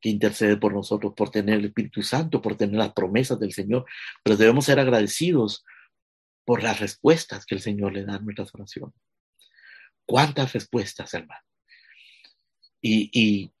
que 0.00 0.08
intercede 0.08 0.56
por 0.56 0.72
nosotros, 0.72 1.12
por 1.14 1.30
tener 1.30 1.58
el 1.58 1.66
Espíritu 1.66 2.02
Santo, 2.02 2.40
por 2.40 2.56
tener 2.56 2.76
las 2.76 2.94
promesas 2.94 3.38
del 3.38 3.52
Señor. 3.52 3.84
Pero 4.24 4.38
debemos 4.38 4.64
ser 4.64 4.80
agradecidos 4.80 5.64
por 6.44 6.62
las 6.62 6.80
respuestas 6.80 7.44
que 7.44 7.54
el 7.54 7.60
Señor 7.60 7.92
le 7.92 8.06
da 8.06 8.14
a 8.14 8.18
nuestras 8.20 8.54
oraciones. 8.54 8.94
¿Cuántas 10.06 10.54
respuestas, 10.54 11.12
hermano? 11.12 11.42
Y, 12.80 13.10
y 13.12 13.52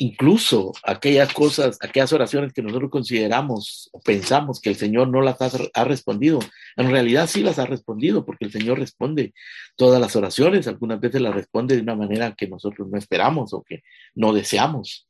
incluso 0.00 0.72
aquellas 0.82 1.30
cosas, 1.34 1.76
aquellas 1.82 2.10
oraciones 2.14 2.54
que 2.54 2.62
nosotros 2.62 2.90
consideramos 2.90 3.90
o 3.92 4.00
pensamos 4.00 4.58
que 4.58 4.70
el 4.70 4.76
Señor 4.76 5.08
no 5.08 5.20
las 5.20 5.36
ha, 5.42 5.84
respondido, 5.84 6.38
en 6.78 6.90
realidad 6.90 7.26
sí 7.26 7.42
las 7.42 7.58
ha 7.58 7.66
respondido, 7.66 8.24
porque 8.24 8.46
el 8.46 8.50
Señor 8.50 8.78
responde 8.78 9.34
todas 9.76 10.00
las 10.00 10.16
oraciones, 10.16 10.66
algunas 10.66 11.00
veces 11.00 11.20
las 11.20 11.34
responde 11.34 11.76
de 11.76 11.82
una 11.82 11.96
manera 11.96 12.34
que 12.34 12.48
nosotros 12.48 12.88
no 12.88 12.96
esperamos 12.96 13.52
o 13.52 13.62
que 13.62 13.82
no 14.14 14.32
deseamos. 14.32 15.06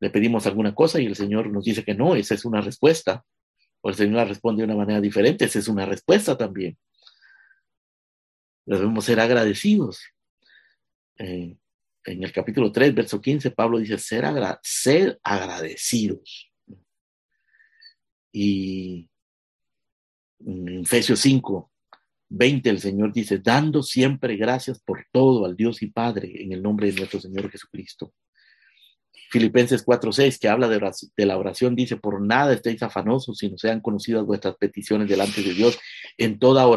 Le 0.00 0.10
pedimos 0.10 0.46
alguna 0.46 0.74
cosa 0.74 1.00
y 1.00 1.06
el 1.06 1.16
Señor 1.16 1.50
nos 1.50 1.64
dice 1.64 1.82
que 1.82 1.94
no, 1.94 2.14
esa 2.14 2.34
es 2.34 2.44
una 2.44 2.60
respuesta. 2.60 3.24
O 3.80 3.88
el 3.88 3.94
Señor 3.94 4.16
la 4.16 4.24
responde 4.26 4.60
de 4.60 4.66
una 4.66 4.76
manera 4.76 5.00
diferente, 5.00 5.46
esa 5.46 5.60
es 5.60 5.68
una 5.68 5.86
respuesta 5.86 6.36
también. 6.36 6.76
Debemos 8.66 9.06
ser 9.06 9.18
agradecidos. 9.18 10.02
Eh, 11.16 11.56
en 12.04 12.22
el 12.22 12.32
capítulo 12.32 12.70
3, 12.70 12.94
verso 12.94 13.20
15, 13.20 13.50
Pablo 13.50 13.78
dice, 13.78 13.98
ser, 13.98 14.24
ser 14.62 15.18
agradecidos. 15.22 16.52
Y 18.32 19.08
en 20.40 20.80
Efesios 20.80 21.20
5, 21.20 21.70
20, 22.28 22.70
el 22.70 22.80
Señor 22.80 23.12
dice, 23.12 23.38
dando 23.38 23.82
siempre 23.82 24.36
gracias 24.36 24.80
por 24.80 25.06
todo 25.12 25.44
al 25.44 25.56
Dios 25.56 25.82
y 25.82 25.86
Padre 25.88 26.42
en 26.42 26.52
el 26.52 26.62
nombre 26.62 26.90
de 26.90 26.98
nuestro 26.98 27.20
Señor 27.20 27.50
Jesucristo. 27.50 28.12
Filipenses 29.34 29.84
4:6, 29.84 30.38
que 30.38 30.48
habla 30.48 30.68
de, 30.68 30.78
de, 31.16 31.26
la 31.26 31.36
oración, 31.36 31.74
dice, 31.74 31.96
por 31.96 32.20
nada 32.20 32.52
estéis 32.52 32.84
afanosos, 32.84 33.36
sino 33.36 33.58
sean 33.58 33.80
conocidas 33.80 34.24
vuestras 34.24 34.54
peticiones 34.54 35.08
delante 35.08 35.42
de 35.42 35.54
Dios 35.54 35.76
en 36.18 36.38
toda 36.38 36.68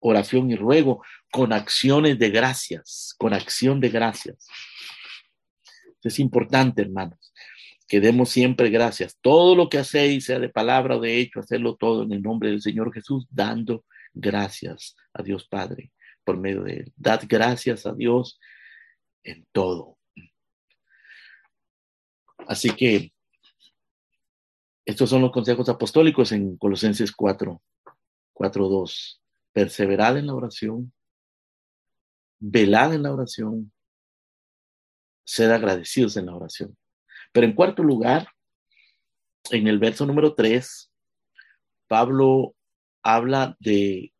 oración 0.00 0.50
y 0.50 0.56
ruego, 0.56 1.04
con 1.30 1.52
acciones 1.52 2.18
de 2.18 2.30
gracias, 2.30 3.14
con 3.18 3.34
acción 3.34 3.78
de 3.80 3.90
gracias. 3.90 4.46
Es 6.02 6.18
importante, 6.18 6.80
hermanos, 6.80 7.34
que 7.86 8.00
demos 8.00 8.30
siempre 8.30 8.70
gracias. 8.70 9.18
Todo 9.20 9.54
lo 9.54 9.68
que 9.68 9.76
hacéis, 9.76 10.24
sea 10.24 10.38
de 10.38 10.48
palabra 10.48 10.96
o 10.96 11.00
de 11.00 11.18
hecho, 11.18 11.40
hacerlo 11.40 11.76
todo 11.76 12.04
en 12.04 12.12
el 12.12 12.22
nombre 12.22 12.48
del 12.48 12.62
Señor 12.62 12.90
Jesús, 12.90 13.26
dando 13.28 13.84
gracias 14.14 14.96
a 15.12 15.22
Dios 15.22 15.46
Padre 15.46 15.92
por 16.24 16.38
medio 16.38 16.62
de 16.62 16.72
Él. 16.72 16.92
Dad 16.96 17.20
gracias 17.28 17.84
a 17.84 17.92
Dios 17.92 18.40
en 19.22 19.46
todo. 19.52 19.97
Así 22.48 22.70
que 22.70 23.12
estos 24.86 25.10
son 25.10 25.20
los 25.20 25.30
consejos 25.30 25.68
apostólicos 25.68 26.32
en 26.32 26.56
Colosenses 26.56 27.12
4, 27.12 27.62
4, 28.32 28.68
2. 28.68 29.22
Perseverad 29.52 30.16
en 30.16 30.26
la 30.26 30.34
oración, 30.34 30.92
velad 32.38 32.94
en 32.94 33.02
la 33.02 33.12
oración, 33.12 33.70
sed 35.24 35.50
agradecidos 35.50 36.16
en 36.16 36.26
la 36.26 36.36
oración. 36.36 36.76
Pero 37.32 37.46
en 37.46 37.54
cuarto 37.54 37.82
lugar, 37.82 38.28
en 39.50 39.66
el 39.66 39.78
verso 39.78 40.06
número 40.06 40.34
3, 40.34 40.90
Pablo 41.86 42.54
habla 43.02 43.56
de 43.60 44.14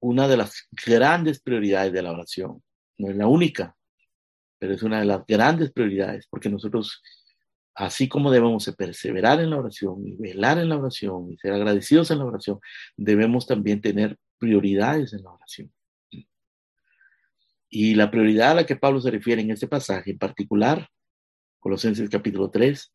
una 0.00 0.26
de 0.26 0.36
las 0.36 0.66
grandes 0.84 1.40
prioridades 1.40 1.92
de 1.92 2.02
la 2.02 2.10
oración. 2.10 2.60
No 2.98 3.08
es 3.08 3.16
la 3.16 3.28
única, 3.28 3.76
pero 4.58 4.74
es 4.74 4.82
una 4.82 4.98
de 4.98 5.06
las 5.06 5.24
grandes 5.28 5.70
prioridades, 5.72 6.26
porque 6.28 6.48
nosotros, 6.48 7.00
así 7.74 8.08
como 8.08 8.30
debemos 8.30 8.70
perseverar 8.76 9.40
en 9.40 9.50
la 9.50 9.58
oración 9.58 10.06
y 10.06 10.16
velar 10.16 10.58
en 10.58 10.68
la 10.68 10.76
oración 10.76 11.30
y 11.32 11.38
ser 11.38 11.52
agradecidos 11.52 12.10
en 12.10 12.18
la 12.18 12.24
oración, 12.26 12.60
debemos 12.96 13.46
también 13.46 13.80
tener 13.80 14.18
prioridades 14.38 15.12
en 15.12 15.22
la 15.22 15.32
oración. 15.32 15.72
Y 17.68 17.94
la 17.94 18.10
prioridad 18.10 18.50
a 18.50 18.54
la 18.54 18.66
que 18.66 18.76
Pablo 18.76 19.00
se 19.00 19.10
refiere 19.10 19.40
en 19.40 19.50
este 19.50 19.66
pasaje 19.66 20.10
en 20.10 20.18
particular 20.18 20.88
Colosenses 21.62 22.10
capítulo 22.10 22.50
3, 22.50 22.92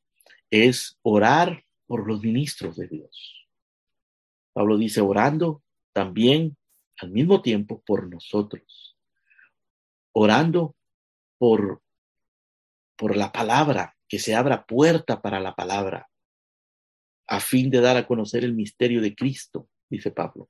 es 0.51 0.99
orar 1.01 1.63
por 1.87 2.05
los 2.05 2.21
ministros 2.21 2.75
de 2.75 2.89
Dios. 2.89 3.47
Pablo 4.51 4.77
dice, 4.77 4.99
orando 4.99 5.63
también 5.93 6.57
al 6.97 7.11
mismo 7.11 7.41
tiempo 7.41 7.81
por 7.85 8.09
nosotros, 8.09 8.97
orando 10.11 10.75
por, 11.37 11.81
por 12.97 13.15
la 13.15 13.31
palabra, 13.31 13.96
que 14.07 14.19
se 14.19 14.35
abra 14.35 14.65
puerta 14.65 15.21
para 15.21 15.39
la 15.39 15.55
palabra, 15.55 16.09
a 17.27 17.39
fin 17.39 17.69
de 17.69 17.81
dar 17.81 17.97
a 17.97 18.07
conocer 18.07 18.43
el 18.43 18.53
misterio 18.53 19.01
de 19.01 19.15
Cristo, 19.15 19.69
dice 19.89 20.11
Pablo, 20.11 20.49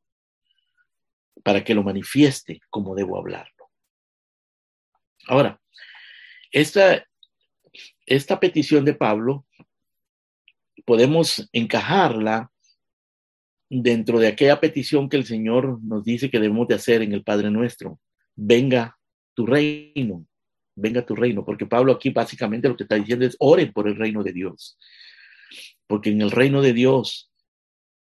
para 1.43 1.63
que 1.63 1.73
lo 1.73 1.83
manifieste 1.83 2.59
como 2.69 2.95
debo 2.95 3.17
hablarlo. 3.17 3.71
Ahora, 5.27 5.59
esta, 6.51 7.05
esta 8.05 8.39
petición 8.39 8.85
de 8.85 8.93
Pablo 8.93 9.45
podemos 10.85 11.49
encajarla 11.51 12.51
dentro 13.69 14.19
de 14.19 14.27
aquella 14.27 14.59
petición 14.59 15.09
que 15.09 15.17
el 15.17 15.25
Señor 15.25 15.83
nos 15.83 16.03
dice 16.03 16.29
que 16.29 16.39
debemos 16.39 16.67
de 16.67 16.75
hacer 16.75 17.01
en 17.01 17.11
el 17.11 17.23
Padre 17.23 17.51
nuestro. 17.51 17.99
Venga 18.35 18.97
tu 19.33 19.45
reino, 19.45 20.26
venga 20.77 21.05
tu 21.05 21.15
reino, 21.15 21.43
porque 21.43 21.65
Pablo 21.65 21.91
aquí 21.91 22.11
básicamente 22.11 22.69
lo 22.69 22.77
que 22.77 22.83
está 22.83 22.95
diciendo 22.95 23.25
es 23.25 23.35
oren 23.39 23.73
por 23.73 23.87
el 23.87 23.95
reino 23.95 24.23
de 24.23 24.31
Dios. 24.31 24.77
Porque 25.87 26.11
en 26.11 26.21
el 26.21 26.31
reino 26.31 26.61
de 26.61 26.73
Dios, 26.73 27.31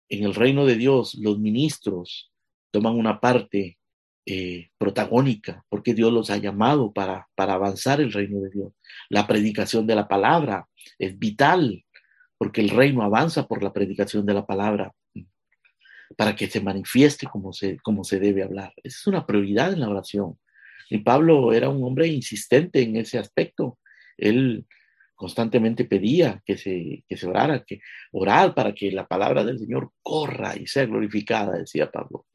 en 0.09 0.25
el 0.25 0.35
reino 0.35 0.65
de 0.65 0.75
Dios, 0.75 1.15
los 1.15 1.39
ministros 1.39 2.31
toman 2.71 2.95
una 2.95 3.19
parte 3.19 3.77
eh, 4.25 4.69
protagónica, 4.77 5.65
porque 5.69 5.93
Dios 5.93 6.11
los 6.11 6.29
ha 6.29 6.37
llamado 6.37 6.91
para, 6.91 7.27
para 7.35 7.53
avanzar 7.53 8.01
el 8.01 8.11
reino 8.11 8.41
de 8.41 8.49
Dios. 8.49 8.73
La 9.09 9.25
predicación 9.25 9.87
de 9.87 9.95
la 9.95 10.07
palabra 10.07 10.67
es 10.99 11.17
vital, 11.17 11.85
porque 12.37 12.61
el 12.61 12.69
reino 12.69 13.03
avanza 13.03 13.47
por 13.47 13.63
la 13.63 13.73
predicación 13.73 14.25
de 14.25 14.33
la 14.33 14.45
palabra, 14.45 14.93
para 16.17 16.35
que 16.35 16.47
se 16.47 16.61
manifieste 16.61 17.27
como 17.27 17.53
se, 17.53 17.77
como 17.79 18.03
se 18.03 18.19
debe 18.19 18.43
hablar. 18.43 18.73
Esa 18.83 18.97
es 18.97 19.07
una 19.07 19.25
prioridad 19.25 19.73
en 19.73 19.79
la 19.79 19.89
oración. 19.89 20.37
Y 20.89 20.99
Pablo 20.99 21.53
era 21.53 21.69
un 21.69 21.83
hombre 21.83 22.07
insistente 22.07 22.81
en 22.81 22.97
ese 22.97 23.19
aspecto. 23.19 23.77
Él 24.17 24.65
constantemente 25.15 25.85
pedía 25.85 26.41
que 26.45 26.57
se, 26.57 27.03
que 27.07 27.17
se 27.17 27.27
orara, 27.27 27.63
que 27.63 27.81
orar 28.11 28.55
para 28.55 28.73
que 28.73 28.91
la 28.91 29.05
palabra 29.07 29.43
del 29.43 29.59
Señor 29.59 29.91
corra 30.01 30.55
y 30.57 30.65
sea 30.65 30.85
glorificada, 30.85 31.59
decía 31.59 31.91
Pablo. 31.91 32.25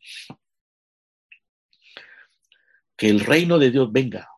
Que 2.97 3.09
el 3.09 3.21
reino 3.21 3.59
de 3.59 3.71
Dios 3.71 3.91
venga. 3.91 4.29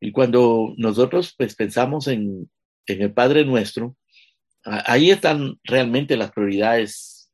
Y 0.00 0.12
cuando 0.12 0.74
nosotros 0.76 1.34
pues, 1.36 1.56
pensamos 1.56 2.06
en, 2.06 2.50
en 2.86 3.02
el 3.02 3.12
Padre 3.12 3.44
Nuestro, 3.44 3.96
ahí 4.62 5.10
están 5.10 5.58
realmente 5.64 6.16
las 6.16 6.30
prioridades, 6.30 7.32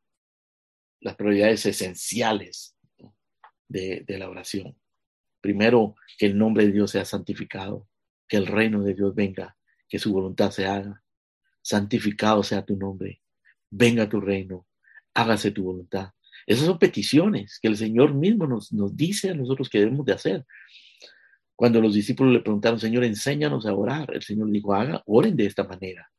las 1.01 1.17
prioridades 1.17 1.67
esenciales 1.67 2.77
de, 3.69 4.05
de 4.07 4.19
la 4.19 4.31
oración. 4.31 4.77
Primero, 5.43 5.97
que 6.17 6.25
el 6.25 6.39
nombre 6.39 6.65
de 6.65 6.73
Dios 6.73 6.93
sea 6.93 7.05
santificado 7.05 7.87
que 8.33 8.39
el 8.39 8.47
reino 8.47 8.83
de 8.83 8.95
Dios 8.95 9.15
venga, 9.15 9.59
que 9.87 9.99
su 9.99 10.11
voluntad 10.11 10.51
se 10.51 10.65
haga. 10.65 11.03
Santificado 11.61 12.43
sea 12.43 12.65
tu 12.65 12.79
nombre, 12.79 13.21
venga 13.69 14.09
tu 14.09 14.23
reino, 14.23 14.67
hágase 15.13 15.51
tu 15.51 15.65
voluntad. 15.65 16.13
Esas 16.47 16.65
son 16.65 16.79
peticiones 16.79 17.59
que 17.61 17.69
el 17.69 17.77
Señor 17.77 18.15
mismo 18.15 18.47
nos, 18.47 18.73
nos 18.73 18.97
dice 18.97 19.29
a 19.29 19.35
nosotros 19.35 19.69
que 19.69 19.81
debemos 19.81 20.07
de 20.07 20.15
hacer. 20.15 20.47
Cuando 21.55 21.83
los 21.83 21.93
discípulos 21.93 22.33
le 22.33 22.41
preguntaron, 22.41 22.81
Señor, 22.81 23.05
enséñanos 23.05 23.67
a 23.67 23.75
orar, 23.75 24.11
el 24.15 24.23
Señor 24.23 24.51
dijo, 24.51 24.73
haga, 24.73 25.03
oren 25.05 25.37
de 25.37 25.45
esta 25.45 25.65
manera. 25.65 26.11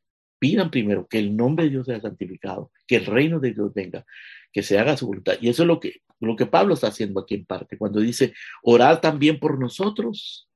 Pidan 0.44 0.70
primero 0.70 1.08
que 1.08 1.18
el 1.18 1.34
nombre 1.34 1.64
de 1.64 1.70
Dios 1.70 1.86
sea 1.86 2.02
santificado, 2.02 2.70
que 2.86 2.96
el 2.96 3.06
reino 3.06 3.40
de 3.40 3.54
Dios 3.54 3.72
venga, 3.72 4.04
que 4.52 4.62
se 4.62 4.78
haga 4.78 4.94
su 4.94 5.06
voluntad. 5.06 5.36
Y 5.40 5.48
eso 5.48 5.62
es 5.62 5.66
lo 5.66 5.80
que, 5.80 6.02
lo 6.20 6.36
que 6.36 6.44
Pablo 6.44 6.74
está 6.74 6.88
haciendo 6.88 7.18
aquí 7.18 7.36
en 7.36 7.46
parte, 7.46 7.78
cuando 7.78 7.98
dice, 7.98 8.34
orar 8.62 9.00
también 9.00 9.40
por 9.40 9.58
nosotros, 9.58 10.46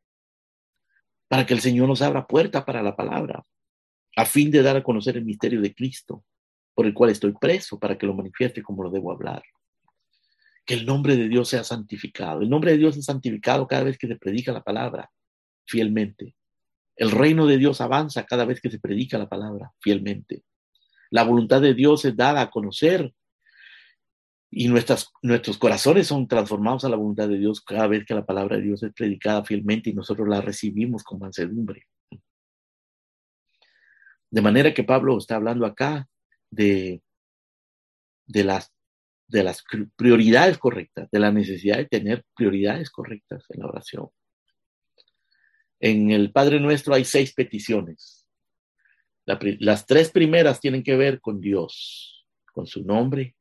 para 1.27 1.47
que 1.47 1.55
el 1.55 1.63
Señor 1.63 1.89
nos 1.89 2.03
abra 2.03 2.27
puerta 2.27 2.67
para 2.67 2.83
la 2.83 2.97
palabra, 2.97 3.43
a 4.15 4.27
fin 4.27 4.51
de 4.51 4.61
dar 4.61 4.77
a 4.77 4.83
conocer 4.83 5.17
el 5.17 5.25
misterio 5.25 5.63
de 5.63 5.75
Cristo, 5.75 6.23
por 6.75 6.85
el 6.85 6.93
cual 6.93 7.09
estoy 7.09 7.33
preso, 7.33 7.79
para 7.79 7.97
que 7.97 8.05
lo 8.05 8.13
manifieste 8.13 8.63
como 8.63 8.83
lo 8.83 8.91
debo 8.91 9.11
hablar. 9.11 9.43
Que 10.67 10.75
el 10.75 10.85
nombre 10.85 11.17
de 11.17 11.31
Dios 11.31 11.49
sea 11.49 11.65
santificado. 11.65 12.43
El 12.43 12.51
nombre 12.51 12.73
de 12.73 12.77
Dios 12.77 12.95
es 12.99 13.07
santificado 13.07 13.67
cada 13.67 13.85
vez 13.85 13.97
que 13.97 14.07
se 14.07 14.17
predica 14.17 14.53
la 14.53 14.63
palabra 14.63 15.11
fielmente. 15.65 16.35
El 16.99 17.13
reino 17.13 17.47
de 17.47 17.59
Dios 17.59 17.81
avanza 17.81 18.27
cada 18.27 18.45
vez 18.45 18.61
que 18.61 18.71
se 18.71 18.81
predica 18.81 19.19
la 19.19 19.29
palabra 19.29 19.73
fielmente. 19.81 20.43
La 21.11 21.23
voluntad 21.23 21.61
de 21.63 21.73
Dios 21.73 22.05
es 22.05 22.17
dada 22.17 22.41
a 22.41 22.51
conocer 22.51 23.15
y 24.51 24.67
nuestros 24.67 25.59
corazones 25.59 26.09
son 26.09 26.27
transformados 26.27 26.85
a 26.85 26.89
la 26.89 26.97
voluntad 26.97 27.29
de 27.29 27.39
Dios 27.39 27.61
cada 27.61 27.87
vez 27.87 28.05
que 28.05 28.15
la 28.15 28.27
palabra 28.27 28.57
de 28.57 28.63
Dios 28.63 28.83
es 28.83 28.93
predicada 28.93 29.45
fielmente 29.45 29.91
y 29.91 29.95
nosotros 29.95 30.27
la 30.27 30.41
recibimos 30.41 31.05
con 31.05 31.21
mansedumbre. 31.21 31.87
De 34.31 34.43
manera 34.43 34.75
que 34.75 34.83
Pablo 34.83 35.19
está 35.19 35.37
hablando 35.37 35.67
acá 35.67 36.09
de, 36.51 37.01
de, 38.27 38.43
las, 38.43 38.75
de 39.29 39.45
las 39.45 39.63
prioridades 39.95 40.59
correctas, 40.59 41.09
de 41.13 41.19
la 41.21 41.31
necesidad 41.31 41.77
de 41.77 41.87
tener 41.87 42.25
prioridades 42.35 42.91
correctas 42.91 43.45
en 43.51 43.61
la 43.61 43.69
oración. 43.69 44.09
En 45.81 46.11
el 46.11 46.33
Padre 46.33 46.61
Nuestro 46.61 46.95
hay 46.95 47.05
seis 47.05 47.33
peticiones. 47.33 48.27
las 49.25 49.87
tres 49.87 50.11
primeras 50.11 50.61
tienen 50.61 50.83
que 50.83 50.97
ver 50.97 51.21
con 51.21 51.41
Dios, 51.41 52.27
con 52.53 52.67
su 52.67 52.83
nombre, 52.83 53.37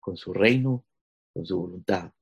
con 0.00 0.16
su 0.16 0.32
reino, 0.32 0.84
con 1.32 1.46
su 1.46 1.58
voluntad. 1.58 2.12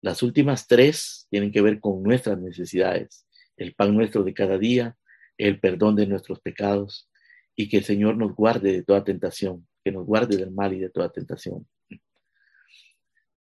Las 0.00 0.22
últimas 0.22 0.66
tres 0.66 1.26
tienen 1.30 1.50
que 1.50 1.60
ver 1.60 1.80
con 1.80 2.02
nuestras 2.02 2.38
necesidades, 2.38 3.26
el 3.56 3.74
pan 3.74 3.94
nuestro 3.94 4.22
de 4.22 4.34
cada 4.34 4.56
día, 4.56 4.96
el 5.36 5.60
perdón 5.60 5.96
de 5.96 6.06
nuestros 6.06 6.40
pecados 6.40 7.10
y 7.54 7.68
que 7.68 7.78
el 7.78 7.84
Señor 7.84 8.16
nos 8.16 8.34
guarde 8.34 8.72
de 8.72 8.84
toda 8.84 9.04
tentación, 9.04 9.66
que 9.84 9.90
nos 9.90 10.06
guarde 10.06 10.36
del 10.36 10.52
mal 10.52 10.72
y 10.72 10.78
de 10.78 10.90
toda 10.90 11.10
tentación. 11.10 11.66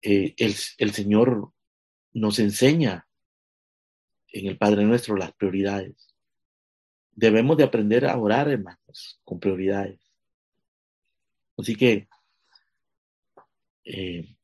Eh, 0.02 0.34
el, 0.38 0.56
el 0.78 0.92
Señor 0.92 1.52
nos 2.14 2.40
enseña 2.40 3.07
en 4.32 4.48
el 4.48 4.58
Padre 4.58 4.84
nuestro 4.84 5.16
las 5.16 5.34
prioridades. 5.34 6.14
Debemos 7.12 7.58
de 7.58 7.64
aprender 7.64 8.06
a 8.06 8.18
orar, 8.18 8.50
hermanos, 8.50 9.20
con 9.24 9.40
prioridades. 9.40 10.00
Así 11.58 11.76
que 11.76 12.08
eh, 13.84 14.36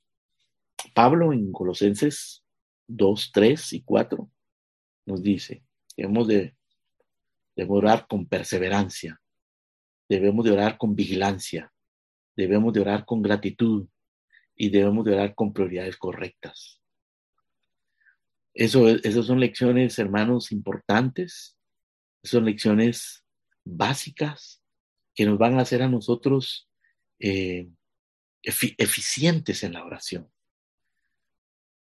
Pablo 0.93 1.33
en 1.33 1.51
Colosenses 1.51 2.43
2, 2.87 3.31
3 3.33 3.73
y 3.73 3.81
4 3.83 4.29
nos 5.05 5.21
dice, 5.21 5.63
debemos 5.97 6.27
de, 6.27 6.55
orar 7.67 8.07
con 8.07 8.25
perseverancia, 8.25 9.21
debemos 10.09 10.45
de 10.45 10.51
orar 10.51 10.77
con 10.77 10.95
vigilancia, 10.95 11.71
debemos 12.35 12.73
de 12.73 12.81
orar 12.81 13.05
con 13.05 13.21
gratitud 13.21 13.87
y 14.55 14.69
debemos 14.69 15.05
de 15.05 15.13
orar 15.13 15.35
con 15.35 15.53
prioridades 15.53 15.97
correctas. 15.97 16.82
Eso, 18.53 18.87
esas 18.87 19.25
son 19.25 19.39
lecciones, 19.39 19.97
hermanos, 19.97 20.51
importantes, 20.51 21.57
son 22.23 22.45
lecciones 22.45 23.25
básicas 23.65 24.61
que 25.15 25.25
nos 25.25 25.37
van 25.37 25.57
a 25.57 25.61
hacer 25.61 25.81
a 25.81 25.89
nosotros 25.89 26.69
eh, 27.19 27.69
eficientes 28.43 29.63
en 29.63 29.73
la 29.73 29.83
oración. 29.83 30.29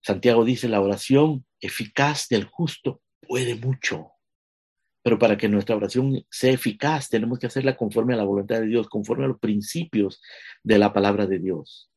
Santiago 0.03 0.45
dice, 0.45 0.69
la 0.69 0.81
oración 0.81 1.45
eficaz 1.61 2.29
del 2.29 2.45
justo 2.45 3.03
puede 3.21 3.55
mucho, 3.55 4.13
pero 5.03 5.19
para 5.19 5.37
que 5.37 5.49
nuestra 5.49 5.77
oración 5.77 6.25
sea 6.31 6.53
eficaz 6.53 7.09
tenemos 7.09 7.39
que 7.39 7.47
hacerla 7.47 7.77
conforme 7.77 8.15
a 8.15 8.17
la 8.17 8.25
voluntad 8.25 8.61
de 8.61 8.67
Dios, 8.67 8.89
conforme 8.89 9.25
a 9.25 9.29
los 9.29 9.39
principios 9.39 10.23
de 10.63 10.79
la 10.79 10.93
palabra 10.93 11.27
de 11.27 11.39
Dios. 11.39 11.91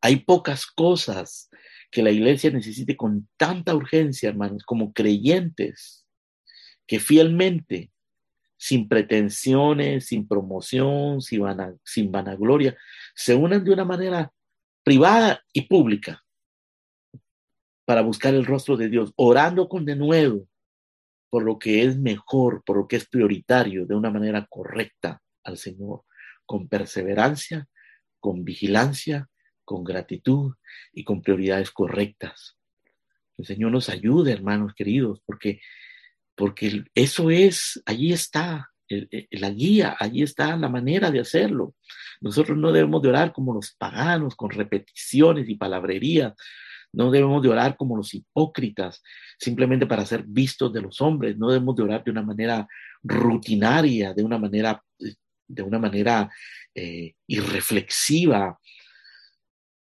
Hay 0.00 0.16
pocas 0.16 0.66
cosas 0.66 1.50
que 1.90 2.02
la 2.02 2.10
iglesia 2.10 2.50
necesite 2.50 2.96
con 2.96 3.28
tanta 3.36 3.74
urgencia, 3.74 4.28
hermanos, 4.28 4.64
como 4.64 4.92
creyentes 4.92 6.06
que 6.86 7.00
fielmente, 7.00 7.92
sin 8.56 8.88
pretensiones, 8.88 10.06
sin 10.06 10.26
promoción, 10.26 11.20
sin, 11.20 12.12
vanagloria, 12.12 12.76
se 13.14 13.34
unan 13.34 13.64
de 13.64 13.72
una 13.72 13.84
manera 13.84 14.32
privada 14.82 15.42
y 15.52 15.62
pública 15.62 16.22
para 17.84 18.02
buscar 18.02 18.34
el 18.34 18.44
rostro 18.44 18.76
de 18.76 18.88
Dios, 18.88 19.12
orando 19.16 19.68
con 19.68 19.84
denuedo 19.84 20.46
por 21.30 21.44
lo 21.44 21.58
que 21.58 21.84
es 21.84 21.96
mejor, 21.96 22.62
por 22.64 22.76
lo 22.76 22.88
que 22.88 22.96
es 22.96 23.08
prioritario, 23.08 23.86
de 23.86 23.94
una 23.94 24.10
manera 24.10 24.46
correcta 24.50 25.22
al 25.44 25.56
Señor, 25.56 26.02
con 26.44 26.68
perseverancia, 26.68 27.68
con 28.18 28.44
vigilancia, 28.44 29.28
con 29.70 29.84
gratitud 29.84 30.54
y 30.92 31.04
con 31.04 31.22
prioridades 31.22 31.70
correctas. 31.70 32.56
El 33.38 33.46
Señor 33.46 33.70
nos 33.70 33.88
ayude, 33.88 34.32
hermanos 34.32 34.74
queridos, 34.74 35.22
porque 35.24 35.60
porque 36.34 36.82
eso 36.92 37.30
es, 37.30 37.80
allí 37.86 38.12
está 38.12 38.72
la 38.88 39.50
guía, 39.50 39.96
allí 40.00 40.22
está 40.24 40.56
la 40.56 40.68
manera 40.68 41.12
de 41.12 41.20
hacerlo. 41.20 41.76
Nosotros 42.20 42.58
no 42.58 42.72
debemos 42.72 43.00
de 43.00 43.10
orar 43.10 43.32
como 43.32 43.54
los 43.54 43.76
paganos, 43.78 44.34
con 44.34 44.50
repeticiones 44.50 45.48
y 45.48 45.54
palabrerías. 45.54 46.32
No 46.92 47.12
debemos 47.12 47.40
de 47.40 47.50
orar 47.50 47.76
como 47.76 47.96
los 47.96 48.12
hipócritas, 48.12 49.04
simplemente 49.38 49.86
para 49.86 50.04
ser 50.04 50.24
vistos 50.26 50.72
de 50.72 50.82
los 50.82 51.00
hombres. 51.00 51.38
No 51.38 51.48
debemos 51.48 51.76
de 51.76 51.84
orar 51.84 52.02
de 52.02 52.10
una 52.10 52.22
manera 52.22 52.66
rutinaria, 53.04 54.14
de 54.14 54.24
una 54.24 54.38
manera, 54.38 54.82
de 55.46 55.62
una 55.62 55.78
manera 55.78 56.28
eh, 56.74 57.14
irreflexiva. 57.28 58.58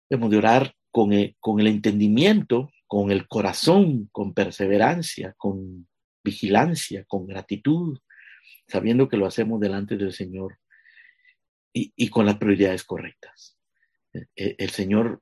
Debemos 0.10 0.32
de 0.32 0.38
orar 0.38 0.74
con 0.92 1.12
con 1.40 1.60
el 1.60 1.68
entendimiento, 1.68 2.72
con 2.88 3.12
el 3.12 3.28
corazón, 3.28 4.10
con 4.12 4.34
perseverancia, 4.34 5.36
con 5.38 5.88
vigilancia, 6.24 7.04
con 7.06 7.28
gratitud, 7.28 8.00
sabiendo 8.68 9.08
que 9.08 9.18
lo 9.18 9.26
hacemos 9.26 9.60
delante 9.60 9.98
del 9.98 10.14
Señor 10.14 10.60
y, 11.74 12.10
con 12.10 12.26
las 12.26 12.38
prioridades 12.38 12.84
correctas. 12.84 13.58
El, 14.12 14.28
e, 14.36 14.56
el 14.58 14.70
Señor 14.72 15.22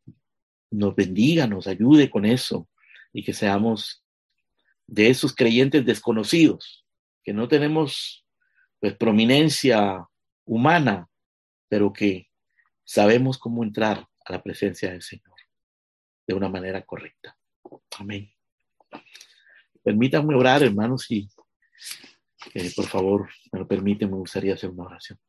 nos 0.71 0.95
bendiga, 0.95 1.47
nos 1.47 1.67
ayude 1.67 2.09
con 2.09 2.25
eso 2.25 2.69
y 3.11 3.23
que 3.23 3.33
seamos 3.33 4.03
de 4.87 5.09
esos 5.09 5.35
creyentes 5.35 5.85
desconocidos, 5.85 6.85
que 7.23 7.33
no 7.33 7.47
tenemos 7.47 8.25
pues 8.79 8.95
prominencia 8.95 10.07
humana, 10.45 11.09
pero 11.67 11.91
que 11.91 12.29
sabemos 12.83 13.37
cómo 13.37 13.63
entrar 13.63 14.07
a 14.25 14.33
la 14.33 14.43
presencia 14.43 14.91
del 14.91 15.01
Señor 15.01 15.35
de 16.27 16.33
una 16.33 16.49
manera 16.49 16.83
correcta. 16.83 17.37
Amén. 17.97 18.31
Permítanme 19.83 20.35
orar, 20.35 20.63
hermanos, 20.63 21.09
y 21.11 21.29
por 22.75 22.85
favor 22.85 23.29
me 23.51 23.59
lo 23.59 23.67
permite, 23.67 24.07
me 24.07 24.15
gustaría 24.15 24.55
hacer 24.55 24.69
una 24.69 24.85
oración. 24.85 25.19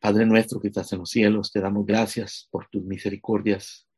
Padre 0.00 0.26
nuestro 0.26 0.60
que 0.60 0.68
estás 0.68 0.92
en 0.92 1.00
los 1.00 1.10
cielos, 1.10 1.52
te 1.52 1.60
damos 1.60 1.86
gracias 1.86 2.48
por 2.50 2.68
tus 2.68 2.82
misericordias. 2.82 3.88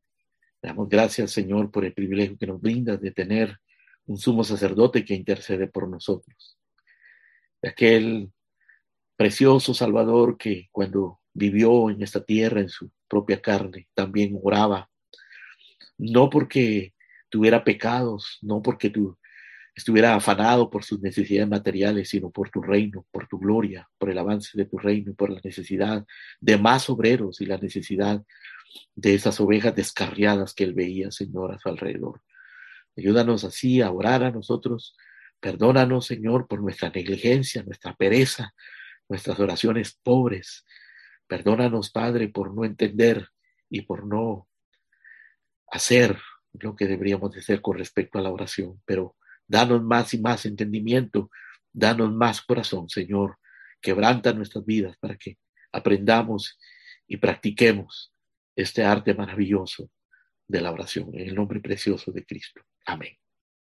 Te 0.61 0.68
damos 0.68 0.88
gracias, 0.88 1.31
Señor, 1.33 1.70
por 1.70 1.85
el 1.85 1.92
privilegio 1.92 2.37
que 2.38 2.46
nos 2.46 2.61
brindas 2.61 3.01
de 3.01 3.11
tener 3.11 3.59
un 4.07 4.16
sumo 4.18 4.44
sacerdote 4.44 5.05
que 5.05 5.14
intercede 5.14 5.68
por 5.68 5.88
nosotros. 5.88 6.59
Aquel 7.62 8.33
precioso 9.16 9.75
Salvador 9.75 10.37
que 10.37 10.68
cuando 10.70 11.20
vivió 11.35 11.90
en 11.90 12.03
esta 12.03 12.25
tierra, 12.25 12.61
en 12.61 12.68
su 12.68 12.90
propia 13.09 13.40
carne, 13.40 13.88
también 13.95 14.38
oraba, 14.42 14.90
no 15.99 16.31
porque 16.31 16.95
tuviera 17.29 17.64
pecados, 17.64 18.38
no 18.42 18.62
porque 18.62 18.90
tú 18.90 19.18
estuviera 19.75 20.14
afanado 20.14 20.68
por 20.68 20.85
sus 20.85 21.01
necesidades 21.01 21.49
materiales, 21.49 22.11
sino 22.11 22.31
por 22.31 22.51
tu 22.51 22.61
reino, 22.61 23.07
por 23.11 23.27
tu 23.27 23.38
gloria, 23.38 23.88
por 23.99 24.11
el 24.11 24.18
avance 24.18 24.51
de 24.55 24.66
tu 24.66 24.79
reino 24.79 25.14
por 25.14 25.31
la 25.31 25.40
necesidad 25.42 26.05
de 26.40 26.59
más 26.59 26.90
obreros 26.90 27.40
y 27.40 27.47
la 27.47 27.57
necesidad 27.57 28.23
de 28.95 29.14
esas 29.14 29.40
ovejas 29.40 29.75
descarriadas 29.75 30.55
que 30.55 30.64
él 30.64 30.75
veía, 30.75 31.11
Señor, 31.11 31.53
a 31.53 31.59
su 31.59 31.68
alrededor. 31.68 32.23
Ayúdanos 32.97 33.45
así 33.45 33.81
a 33.81 33.90
orar 33.90 34.23
a 34.25 34.31
nosotros. 34.31 34.95
Perdónanos, 35.40 36.07
Señor, 36.07 36.47
por 36.47 36.61
nuestra 36.61 36.90
negligencia, 36.90 37.62
nuestra 37.62 37.95
pereza, 37.95 38.55
nuestras 39.09 39.38
oraciones 39.40 39.99
pobres. 40.03 40.64
Perdónanos, 41.33 41.90
Padre, 41.90 42.29
por 42.29 42.55
no 42.55 42.66
entender 42.66 43.29
y 43.71 43.83
por 43.83 44.07
no 44.07 44.49
hacer 45.68 46.18
lo 46.53 46.77
que 46.77 46.87
deberíamos 46.87 47.33
de 47.33 47.40
hacer 47.40 47.62
con 47.62 47.79
respecto 47.79 48.18
a 48.18 48.23
la 48.23 48.31
oración, 48.31 48.83
pero 48.85 49.16
Danos 49.53 49.83
más 49.83 50.14
y 50.14 50.18
más 50.18 50.47
entendimiento, 50.47 51.31
danos 51.73 52.11
más 52.11 52.40
corazón, 52.40 52.88
Señor. 52.88 53.38
Quebranta 53.83 54.33
nuestras 54.33 54.64
vidas 54.64 54.97
para 54.97 55.16
que 55.16 55.37
aprendamos 55.73 56.59
y 57.07 57.18
practiquemos 57.18 58.14
este 58.57 58.83
arte 58.83 59.12
maravilloso 59.12 59.90
de 60.49 60.61
la 60.62 60.71
oración 60.71 61.11
en 61.12 61.29
el 61.29 61.35
nombre 61.35 61.61
precioso 61.61 62.12
de 62.12 62.25
Cristo. 62.25 62.62
Amén. 62.87 63.14